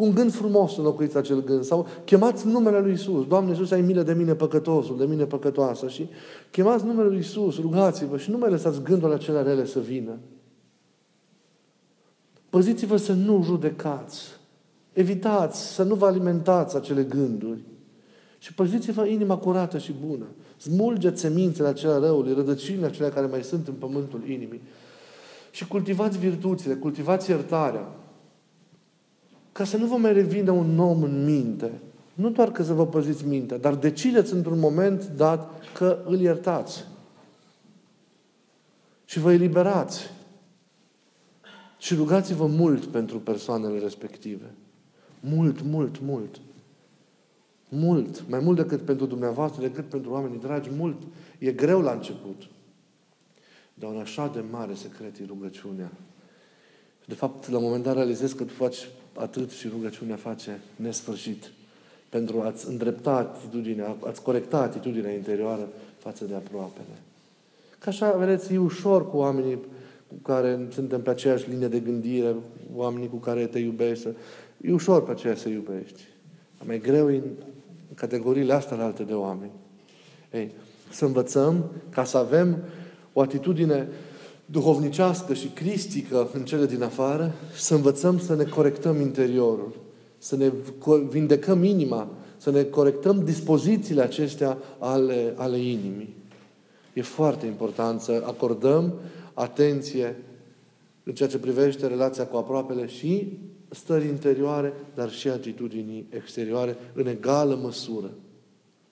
Cu 0.00 0.06
un 0.06 0.14
gând 0.14 0.32
frumos 0.32 0.76
înlocuiți 0.76 1.16
acel 1.16 1.44
gând. 1.44 1.64
Sau 1.64 1.86
chemați 2.04 2.46
numele 2.46 2.80
Lui 2.80 2.92
Isus. 2.92 3.26
Doamne 3.26 3.50
Iisus, 3.50 3.70
ai 3.70 3.80
milă 3.80 4.02
de 4.02 4.12
mine 4.12 4.34
păcătosul, 4.34 4.98
de 4.98 5.04
mine 5.04 5.24
păcătoasă. 5.24 5.88
Și 5.88 6.08
chemați 6.50 6.84
numele 6.84 7.08
Lui 7.08 7.18
Isus, 7.18 7.60
rugați-vă 7.60 8.16
și 8.16 8.30
nu 8.30 8.38
mai 8.38 8.50
lăsați 8.50 8.82
gândurile 8.82 9.16
acelea 9.16 9.42
rele 9.42 9.66
să 9.66 9.80
vină. 9.80 10.18
Păziți-vă 12.50 12.96
să 12.96 13.12
nu 13.12 13.42
judecați. 13.42 14.20
Evitați 14.92 15.74
să 15.74 15.82
nu 15.82 15.94
vă 15.94 16.06
alimentați 16.06 16.76
acele 16.76 17.02
gânduri. 17.02 17.60
Și 18.38 18.54
păziți-vă 18.54 19.06
inima 19.06 19.36
curată 19.36 19.78
și 19.78 19.94
bună. 20.06 20.26
Smulgeți 20.56 21.20
semințele 21.20 21.68
acelea 21.68 21.98
răului, 21.98 22.34
rădăcinile 22.34 22.86
acelea 22.86 23.10
care 23.10 23.26
mai 23.26 23.42
sunt 23.42 23.68
în 23.68 23.74
pământul 23.74 24.28
inimii. 24.28 24.62
Și 25.50 25.66
cultivați 25.66 26.18
virtuțile, 26.18 26.74
cultivați 26.74 27.30
iertarea 27.30 27.99
ca 29.60 29.66
să 29.66 29.76
nu 29.76 29.86
vă 29.86 29.96
mai 29.96 30.12
revină 30.12 30.50
un 30.50 30.78
om 30.78 31.02
în 31.02 31.24
minte. 31.24 31.70
Nu 32.14 32.30
doar 32.30 32.52
că 32.52 32.62
să 32.62 32.72
vă 32.72 32.86
păziți 32.86 33.26
mintea, 33.26 33.58
dar 33.58 33.74
decideți 33.74 34.32
într-un 34.32 34.58
moment 34.58 35.06
dat 35.06 35.50
că 35.74 36.02
îl 36.04 36.20
iertați. 36.20 36.84
Și 39.04 39.18
vă 39.18 39.32
eliberați. 39.32 40.10
Și 41.78 41.94
rugați-vă 41.94 42.46
mult 42.46 42.84
pentru 42.84 43.18
persoanele 43.18 43.78
respective. 43.78 44.50
Mult, 45.20 45.62
mult, 45.62 46.00
mult. 46.00 46.40
Mult. 47.68 48.28
Mai 48.28 48.40
mult 48.40 48.56
decât 48.56 48.80
pentru 48.80 49.06
dumneavoastră, 49.06 49.62
decât 49.62 49.84
pentru 49.84 50.10
oamenii 50.10 50.40
dragi, 50.40 50.70
mult. 50.76 51.02
E 51.38 51.52
greu 51.52 51.80
la 51.80 51.92
început. 51.92 52.42
Dar 53.74 53.90
un 53.90 54.00
așa 54.00 54.30
de 54.34 54.44
mare 54.50 54.74
secret 54.74 55.18
e 55.18 55.24
rugăciunea. 55.26 55.90
De 57.04 57.14
fapt, 57.14 57.48
la 57.48 57.56
un 57.56 57.64
moment 57.64 57.82
dat 57.82 57.94
realizezi 57.94 58.36
că 58.36 58.44
tu 58.44 58.52
faci 58.52 58.88
atât 59.14 59.50
și 59.50 59.68
rugăciunea 59.68 60.16
face 60.16 60.60
nesfârșit 60.76 61.50
pentru 62.08 62.40
a-ți 62.40 62.68
îndrepta 62.68 63.10
atitudinea, 63.10 63.96
a-ți 64.06 64.22
corecta 64.22 64.58
atitudinea 64.58 65.12
interioară 65.12 65.68
față 65.98 66.24
de 66.24 66.34
aproapele. 66.34 66.98
Că 67.78 67.88
așa, 67.88 68.12
vedeți, 68.12 68.54
e 68.54 68.58
ușor 68.58 69.10
cu 69.10 69.16
oamenii 69.16 69.58
cu 70.08 70.14
care 70.22 70.66
suntem 70.72 71.02
pe 71.02 71.10
aceeași 71.10 71.50
linie 71.50 71.68
de 71.68 71.78
gândire, 71.78 72.34
oamenii 72.74 73.08
cu 73.08 73.16
care 73.16 73.46
te 73.46 73.58
iubești, 73.58 74.08
e 74.60 74.72
ușor 74.72 75.04
pe 75.04 75.10
aceea 75.10 75.34
să 75.34 75.48
iubești. 75.48 76.02
Mai 76.64 76.80
greu 76.80 77.10
e 77.10 77.16
în 77.16 77.94
categoriile 77.94 78.52
astea 78.52 78.84
alte 78.84 79.02
de 79.02 79.12
oameni. 79.12 79.50
Ei, 80.32 80.50
să 80.90 81.04
învățăm 81.04 81.70
ca 81.90 82.04
să 82.04 82.16
avem 82.16 82.58
o 83.12 83.20
atitudine 83.20 83.88
duhovnicească 84.50 85.34
și 85.34 85.46
cristică 85.46 86.28
în 86.32 86.44
cele 86.44 86.66
din 86.66 86.82
afară, 86.82 87.34
să 87.56 87.74
învățăm 87.74 88.18
să 88.18 88.34
ne 88.34 88.44
corectăm 88.44 89.00
interiorul, 89.00 89.76
să 90.18 90.36
ne 90.36 90.52
vindecăm 91.08 91.64
inima, 91.64 92.08
să 92.36 92.50
ne 92.50 92.62
corectăm 92.62 93.24
dispozițiile 93.24 94.02
acestea 94.02 94.58
ale, 94.78 95.34
ale 95.36 95.58
inimii. 95.58 96.16
E 96.92 97.02
foarte 97.02 97.46
important 97.46 98.00
să 98.00 98.22
acordăm 98.26 98.94
atenție 99.34 100.16
în 101.02 101.14
ceea 101.14 101.28
ce 101.28 101.38
privește 101.38 101.86
relația 101.86 102.26
cu 102.26 102.36
aproapele 102.36 102.86
și 102.86 103.38
stări 103.68 104.06
interioare, 104.06 104.72
dar 104.94 105.10
și 105.10 105.28
atitudinii 105.28 106.06
exterioare 106.10 106.76
în 106.94 107.06
egală 107.06 107.58
măsură. 107.62 108.10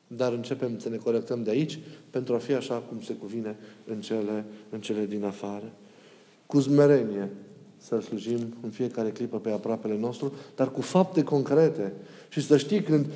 Dar 0.08 0.32
începem 0.32 0.78
să 0.78 0.88
ne 0.88 0.96
corectăm 0.96 1.42
de 1.42 1.50
aici 1.50 1.78
pentru 2.10 2.34
a 2.34 2.38
fi 2.38 2.52
așa 2.52 2.74
cum 2.74 3.00
se 3.00 3.12
cuvine 3.12 3.56
în 3.86 4.00
cele, 4.00 4.44
în 4.70 4.80
cele 4.80 5.06
din 5.06 5.24
afară. 5.24 5.72
Cu 6.46 6.58
zmerenie 6.58 7.30
să 7.76 8.00
slujim 8.00 8.54
în 8.62 8.70
fiecare 8.70 9.10
clipă 9.10 9.38
pe 9.38 9.50
aproapele 9.50 9.98
nostru, 9.98 10.32
dar 10.56 10.70
cu 10.70 10.80
fapte 10.80 11.22
concrete. 11.22 11.92
Și 12.28 12.40
să 12.40 12.56
știi 12.56 12.82
când, 12.82 13.06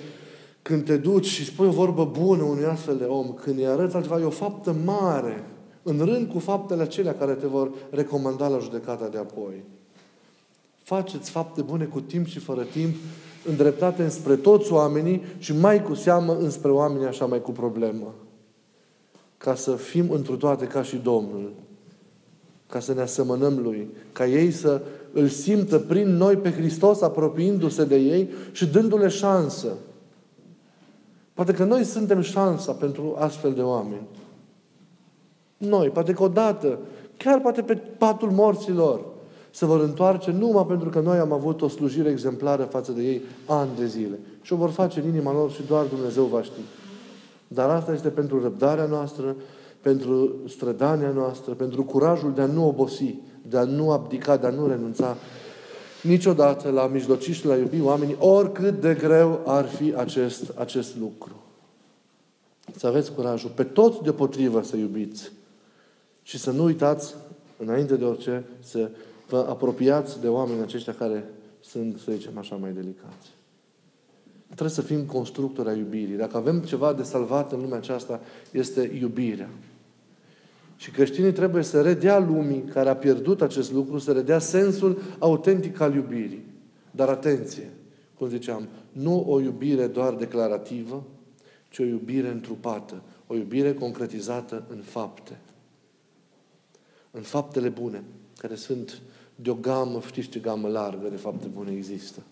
când 0.63 0.85
te 0.85 0.97
duci 0.97 1.27
și 1.27 1.45
spui 1.45 1.67
o 1.67 1.71
vorbă 1.71 2.05
bună 2.05 2.43
unui 2.43 2.65
astfel 2.65 2.97
de 2.97 3.05
om, 3.05 3.33
când 3.33 3.59
îi 3.59 3.67
arăți 3.67 3.95
altceva, 3.95 4.21
e 4.21 4.25
o 4.25 4.31
faptă 4.31 4.73
mare, 4.85 5.45
în 5.83 5.99
rând 5.99 6.31
cu 6.31 6.39
faptele 6.39 6.83
acelea 6.83 7.15
care 7.15 7.33
te 7.33 7.47
vor 7.47 7.73
recomanda 7.91 8.49
la 8.49 8.59
judecata 8.59 9.09
de 9.09 9.19
apoi. 9.19 9.65
Faceți 10.83 11.31
fapte 11.31 11.63
bune 11.63 11.85
cu 11.85 12.01
timp 12.01 12.27
și 12.27 12.39
fără 12.39 12.63
timp, 12.63 12.95
îndreptate 13.49 14.03
înspre 14.03 14.37
toți 14.37 14.73
oamenii 14.73 15.23
și 15.39 15.57
mai 15.57 15.83
cu 15.83 15.95
seamă 15.95 16.37
înspre 16.41 16.71
oamenii 16.71 17.07
așa 17.07 17.27
mai 17.27 17.41
cu 17.41 17.51
problemă. 17.51 18.15
ca 19.37 19.55
să 19.55 19.73
fim 19.73 20.11
întru 20.11 20.37
toate 20.37 20.67
ca 20.67 20.83
și 20.83 20.97
Domnul, 20.97 21.53
ca 22.67 22.81
să 22.81 22.95
ne 22.95 23.01
asemănăm 23.01 23.59
Lui, 23.59 23.89
ca 24.13 24.27
ei 24.27 24.51
să 24.51 24.81
îl 25.13 25.29
simtă 25.29 25.79
prin 25.79 26.17
noi 26.17 26.37
pe 26.37 26.51
Hristos 26.51 27.01
apropiindu-se 27.01 27.85
de 27.85 27.97
ei 27.97 28.31
și 28.53 28.67
dându-le 28.67 29.09
șansă. 29.09 29.69
Poate 31.35 31.53
că 31.53 31.65
noi 31.65 31.85
suntem 31.85 32.21
șansa 32.21 32.73
pentru 32.73 33.15
astfel 33.19 33.53
de 33.53 33.63
oameni. 33.63 34.07
Noi, 35.57 35.89
poate 35.89 36.13
că 36.13 36.23
odată, 36.23 36.79
chiar 37.17 37.41
poate 37.41 37.63
pe 37.63 37.75
patul 37.75 38.31
morților, 38.31 39.01
se 39.55 39.67
vor 39.67 39.81
întoarce 39.81 40.31
numai 40.31 40.67
pentru 40.67 40.89
că 40.89 41.01
noi 41.01 41.19
am 41.19 41.33
avut 41.33 41.63
o 41.63 41.69
slujire 41.69 42.11
exemplară 42.11 42.63
față 42.63 42.93
de 42.93 43.03
ei 43.03 43.23
ani 43.47 43.71
de 43.79 43.87
zile. 43.87 44.19
Și 44.43 44.53
o 44.53 44.57
vor 44.57 44.71
face 44.71 45.01
în 45.01 45.07
inima 45.07 45.33
lor 45.33 45.51
și 45.51 45.63
doar 45.67 45.85
Dumnezeu 45.85 46.25
va 46.25 46.43
ști. 46.43 46.61
Dar 47.49 47.71
asta 47.71 47.93
este 47.93 48.09
pentru 48.09 48.43
răbdarea 48.43 48.87
noastră, 48.87 49.37
pentru 49.81 50.31
strădania 50.49 51.11
noastră, 51.11 51.53
pentru 51.53 51.85
curajul 51.85 52.33
de 52.35 52.41
a 52.41 52.47
nu 52.47 52.69
obosi, 52.69 53.15
de 53.49 53.57
a 53.57 53.65
nu 53.65 53.91
abdica, 53.91 54.37
de 54.37 54.47
a 54.47 54.51
nu 54.51 54.67
renunța 54.67 55.17
niciodată 56.03 56.71
la 56.71 56.87
mijloci 56.87 57.31
și 57.31 57.47
la 57.47 57.57
iubi 57.57 57.81
oamenii, 57.81 58.17
oricât 58.19 58.81
de 58.81 58.95
greu 58.95 59.41
ar 59.47 59.65
fi 59.65 59.95
acest, 59.97 60.53
acest 60.59 60.97
lucru. 61.01 61.33
Să 62.77 62.87
aveți 62.87 63.13
curajul 63.13 63.51
pe 63.55 63.65
toți 63.65 64.03
deopotrivă 64.03 64.63
să 64.63 64.77
iubiți 64.77 65.33
și 66.23 66.39
să 66.39 66.51
nu 66.51 66.65
uitați, 66.65 67.15
înainte 67.59 67.97
de 67.97 68.05
orice, 68.05 68.45
să 68.61 68.91
vă 69.33 69.47
apropiați 69.49 70.21
de 70.21 70.29
oamenii 70.29 70.63
aceștia 70.63 70.95
care 70.95 71.25
sunt, 71.61 71.99
să 71.99 72.13
zicem 72.13 72.39
așa, 72.39 72.57
mai 72.57 72.73
delicați. 72.73 73.29
Trebuie 74.45 74.71
să 74.71 74.83
fim 74.83 75.05
constructori 75.05 75.69
a 75.69 75.73
iubirii. 75.73 76.17
Dacă 76.17 76.37
avem 76.37 76.61
ceva 76.61 76.93
de 76.93 77.03
salvat 77.03 77.53
în 77.53 77.61
lumea 77.61 77.77
aceasta, 77.77 78.21
este 78.51 78.99
iubirea. 79.01 79.49
Și 80.77 80.91
creștinii 80.91 81.33
trebuie 81.33 81.63
să 81.63 81.83
redea 81.83 82.19
lumii 82.19 82.63
care 82.63 82.89
a 82.89 82.97
pierdut 82.97 83.43
acest 83.43 83.73
lucru, 83.73 83.99
să 83.99 84.13
redea 84.13 84.39
sensul 84.39 85.03
autentic 85.19 85.81
al 85.81 85.95
iubirii. 85.95 86.45
Dar 86.91 87.09
atenție, 87.09 87.71
cum 88.15 88.29
ziceam, 88.29 88.69
nu 88.93 89.25
o 89.29 89.41
iubire 89.41 89.87
doar 89.87 90.15
declarativă, 90.15 91.05
ci 91.69 91.79
o 91.79 91.85
iubire 91.85 92.29
întrupată, 92.29 93.03
o 93.27 93.35
iubire 93.35 93.75
concretizată 93.75 94.65
în 94.69 94.79
fapte. 94.79 95.39
În 97.11 97.23
faptele 97.23 97.69
bune, 97.69 98.03
care 98.39 98.55
sunt 98.55 99.03
de 99.35 99.51
o 99.51 99.55
gamă, 99.55 100.01
știți 100.07 100.29
ce 100.29 100.39
gamă 100.39 100.69
largă 100.69 101.09
de 101.09 101.17
fapte 101.17 101.47
bune 101.47 101.73
există. 101.73 102.23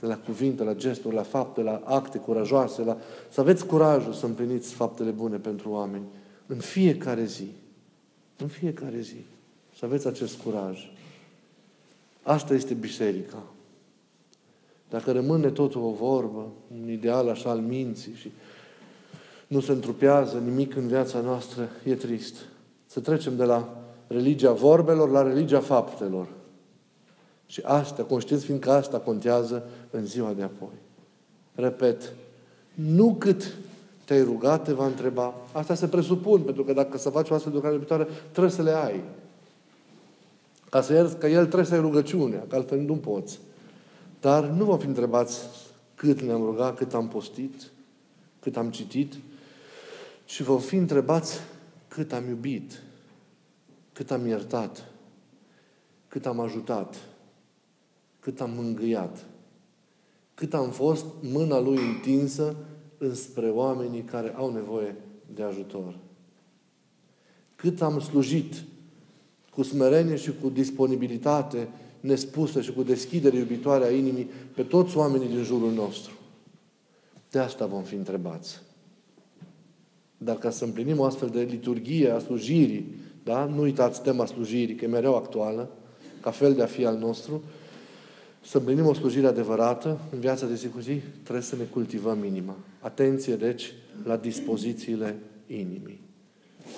De 0.00 0.06
la 0.06 0.18
cuvinte, 0.18 0.62
la 0.62 0.74
gesturi, 0.74 1.14
la 1.14 1.22
fapte, 1.22 1.62
la 1.62 1.82
acte 1.84 2.18
curajoase, 2.18 2.82
la... 2.82 2.96
să 3.28 3.40
aveți 3.40 3.66
curajul 3.66 4.12
să 4.12 4.26
împliniți 4.26 4.74
faptele 4.74 5.10
bune 5.10 5.36
pentru 5.36 5.70
oameni 5.70 6.04
în 6.46 6.58
fiecare 6.58 7.24
zi. 7.24 7.48
În 8.36 8.46
fiecare 8.46 9.00
zi. 9.00 9.24
Să 9.78 9.84
aveți 9.84 10.06
acest 10.06 10.40
curaj. 10.40 10.90
Asta 12.22 12.54
este 12.54 12.74
biserica. 12.74 13.42
Dacă 14.90 15.12
rămâne 15.12 15.50
totul 15.50 15.82
o 15.82 15.90
vorbă, 15.90 16.46
un 16.82 16.90
ideal 16.90 17.28
așa 17.28 17.50
al 17.50 17.58
minții 17.58 18.12
și 18.14 18.30
nu 19.46 19.60
se 19.60 19.72
întrupează 19.72 20.38
nimic 20.38 20.76
în 20.76 20.86
viața 20.86 21.20
noastră, 21.20 21.68
e 21.84 21.94
trist. 21.94 22.34
Să 22.86 23.00
trecem 23.00 23.36
de 23.36 23.44
la 23.44 23.82
religia 24.06 24.52
vorbelor 24.52 25.10
la 25.10 25.22
religia 25.22 25.60
faptelor. 25.60 26.28
Și 27.46 27.60
asta, 27.64 28.02
conștiinți 28.02 28.44
fiindcă 28.44 28.70
asta 28.70 28.98
contează 28.98 29.68
în 29.90 30.06
ziua 30.06 30.32
de 30.32 30.42
apoi. 30.42 30.74
Repet, 31.54 32.12
nu 32.74 33.14
cât 33.18 33.56
te-ai 34.04 34.22
rugat, 34.22 34.64
te 34.64 34.72
va 34.72 34.86
întreba. 34.86 35.34
Asta 35.52 35.74
se 35.74 35.88
presupun, 35.88 36.40
pentru 36.40 36.64
că 36.64 36.72
dacă 36.72 36.98
să 36.98 37.10
faci 37.10 37.30
o 37.30 37.34
astfel 37.34 37.50
de 37.50 37.56
lucrare 37.56 37.74
iubitoare, 37.74 38.06
trebuie 38.30 38.52
să 38.52 38.62
le 38.62 38.70
ai. 38.70 39.00
Ca 40.70 40.80
să 40.80 40.92
ierți, 40.92 41.16
că 41.16 41.26
El 41.26 41.44
trebuie 41.44 41.64
să 41.64 41.74
ai 41.74 41.80
rugăciunea, 41.80 42.44
că 42.48 42.56
altfel 42.56 42.80
nu 42.80 42.96
poți. 42.96 43.38
Dar 44.20 44.44
nu 44.44 44.64
vom 44.64 44.78
fi 44.78 44.86
întrebați 44.86 45.40
cât 45.94 46.20
ne-am 46.20 46.44
rugat, 46.44 46.76
cât 46.76 46.94
am 46.94 47.08
postit, 47.08 47.70
cât 48.40 48.56
am 48.56 48.70
citit, 48.70 49.14
ci 50.24 50.42
vom 50.42 50.58
fi 50.58 50.76
întrebați 50.76 51.40
cât 51.88 52.12
am 52.12 52.28
iubit, 52.28 52.82
cât 53.92 54.10
am 54.10 54.26
iertat, 54.26 54.84
cât 56.08 56.26
am 56.26 56.40
ajutat, 56.40 56.96
cât 58.26 58.40
am 58.40 58.50
mângâiat, 58.54 59.26
cât 60.34 60.54
am 60.54 60.70
fost 60.70 61.04
mâna 61.20 61.60
Lui 61.60 61.76
întinsă 61.76 62.56
înspre 62.98 63.48
oamenii 63.48 64.00
care 64.00 64.34
au 64.36 64.52
nevoie 64.52 64.94
de 65.34 65.42
ajutor. 65.42 65.98
Cât 67.56 67.82
am 67.82 68.00
slujit 68.00 68.54
cu 69.50 69.62
smerenie 69.62 70.16
și 70.16 70.32
cu 70.40 70.48
disponibilitate 70.48 71.68
nespusă 72.00 72.60
și 72.60 72.72
cu 72.72 72.82
deschidere 72.82 73.36
iubitoare 73.36 73.84
a 73.84 73.90
inimii 73.90 74.30
pe 74.54 74.62
toți 74.62 74.96
oamenii 74.96 75.28
din 75.28 75.42
jurul 75.42 75.72
nostru. 75.72 76.12
De 77.30 77.38
asta 77.38 77.66
vom 77.66 77.82
fi 77.82 77.94
întrebați. 77.94 78.62
Dar 80.18 80.36
ca 80.38 80.50
să 80.50 80.64
împlinim 80.64 80.98
o 80.98 81.04
astfel 81.04 81.28
de 81.28 81.42
liturghie 81.42 82.10
a 82.10 82.18
slujirii, 82.18 82.94
da? 83.24 83.44
nu 83.44 83.60
uitați 83.60 84.02
tema 84.02 84.26
slujirii, 84.26 84.74
că 84.74 84.84
e 84.84 84.88
mereu 84.88 85.16
actuală, 85.16 85.70
ca 86.20 86.30
fel 86.30 86.54
de 86.54 86.62
a 86.62 86.66
fi 86.66 86.84
al 86.84 86.98
nostru, 86.98 87.42
să 88.48 88.58
împlinim 88.58 88.86
o 88.86 88.94
slujire 88.94 89.26
adevărată 89.26 89.98
în 90.12 90.20
viața 90.20 90.46
de 90.46 90.54
zi 90.54 90.68
cu 90.68 90.80
zi, 90.80 91.00
trebuie 91.22 91.44
să 91.44 91.56
ne 91.56 91.64
cultivăm 91.64 92.24
inima. 92.24 92.54
Atenție, 92.80 93.36
deci, 93.36 93.72
la 94.04 94.16
dispozițiile 94.16 95.16
inimii. 95.46 96.00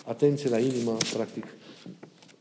Atenție 0.07 0.51
la 0.51 0.59
inimă, 0.59 0.97
practic, 1.15 1.47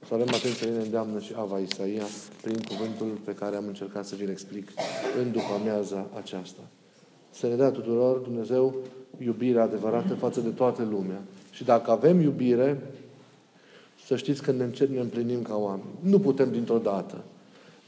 să 0.07 0.13
avem 0.13 0.27
atenție 0.27 0.71
la 0.71 0.81
îndeamnă 0.81 1.19
și 1.19 1.33
Ava 1.35 1.59
Isaia 1.59 2.05
prin 2.41 2.57
cuvântul 2.67 3.19
pe 3.23 3.33
care 3.33 3.55
am 3.55 3.67
încercat 3.67 4.05
să 4.05 4.15
vi-l 4.15 4.29
explic 4.29 4.69
în 5.21 5.31
după 5.31 5.53
amiaza 5.59 6.07
aceasta. 6.17 6.61
Să 7.29 7.47
ne 7.47 7.55
dea 7.55 7.71
tuturor 7.71 8.17
Dumnezeu 8.17 8.75
iubirea 9.17 9.63
adevărată 9.63 10.13
față 10.13 10.39
de 10.39 10.49
toată 10.49 10.87
lumea. 10.91 11.21
Și 11.51 11.63
dacă 11.63 11.91
avem 11.91 12.19
iubire, 12.19 12.81
să 14.05 14.15
știți 14.15 14.41
că 14.41 14.51
ne, 14.51 14.69
ne 14.89 14.99
împlinim 14.99 15.41
ca 15.41 15.55
oameni. 15.55 15.89
Nu 15.99 16.19
putem 16.19 16.51
dintr-o 16.51 16.77
dată. 16.77 17.23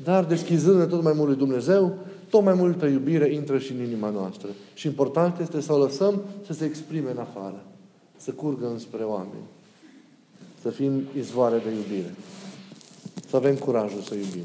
Dar 0.03 0.25
deschizându-ne 0.25 0.85
tot 0.85 1.03
mai 1.03 1.13
mult 1.15 1.27
lui 1.27 1.37
Dumnezeu, 1.37 1.97
tot 2.29 2.43
mai 2.43 2.53
multă 2.53 2.85
iubire 2.85 3.33
intră 3.33 3.57
și 3.57 3.71
în 3.71 3.83
inima 3.83 4.09
noastră. 4.09 4.49
Și 4.73 4.87
important 4.87 5.39
este 5.39 5.61
să 5.61 5.73
o 5.73 5.77
lăsăm 5.77 6.21
să 6.45 6.53
se 6.53 6.65
exprime 6.65 7.11
în 7.11 7.17
afară. 7.17 7.63
Să 8.17 8.31
curgă 8.31 8.69
înspre 8.71 9.03
oameni. 9.03 9.47
Să 10.61 10.69
fim 10.69 11.03
izvoare 11.17 11.57
de 11.57 11.69
iubire. 11.69 12.15
Să 13.29 13.35
avem 13.35 13.55
curajul 13.55 14.01
să 14.01 14.15
iubim. 14.15 14.43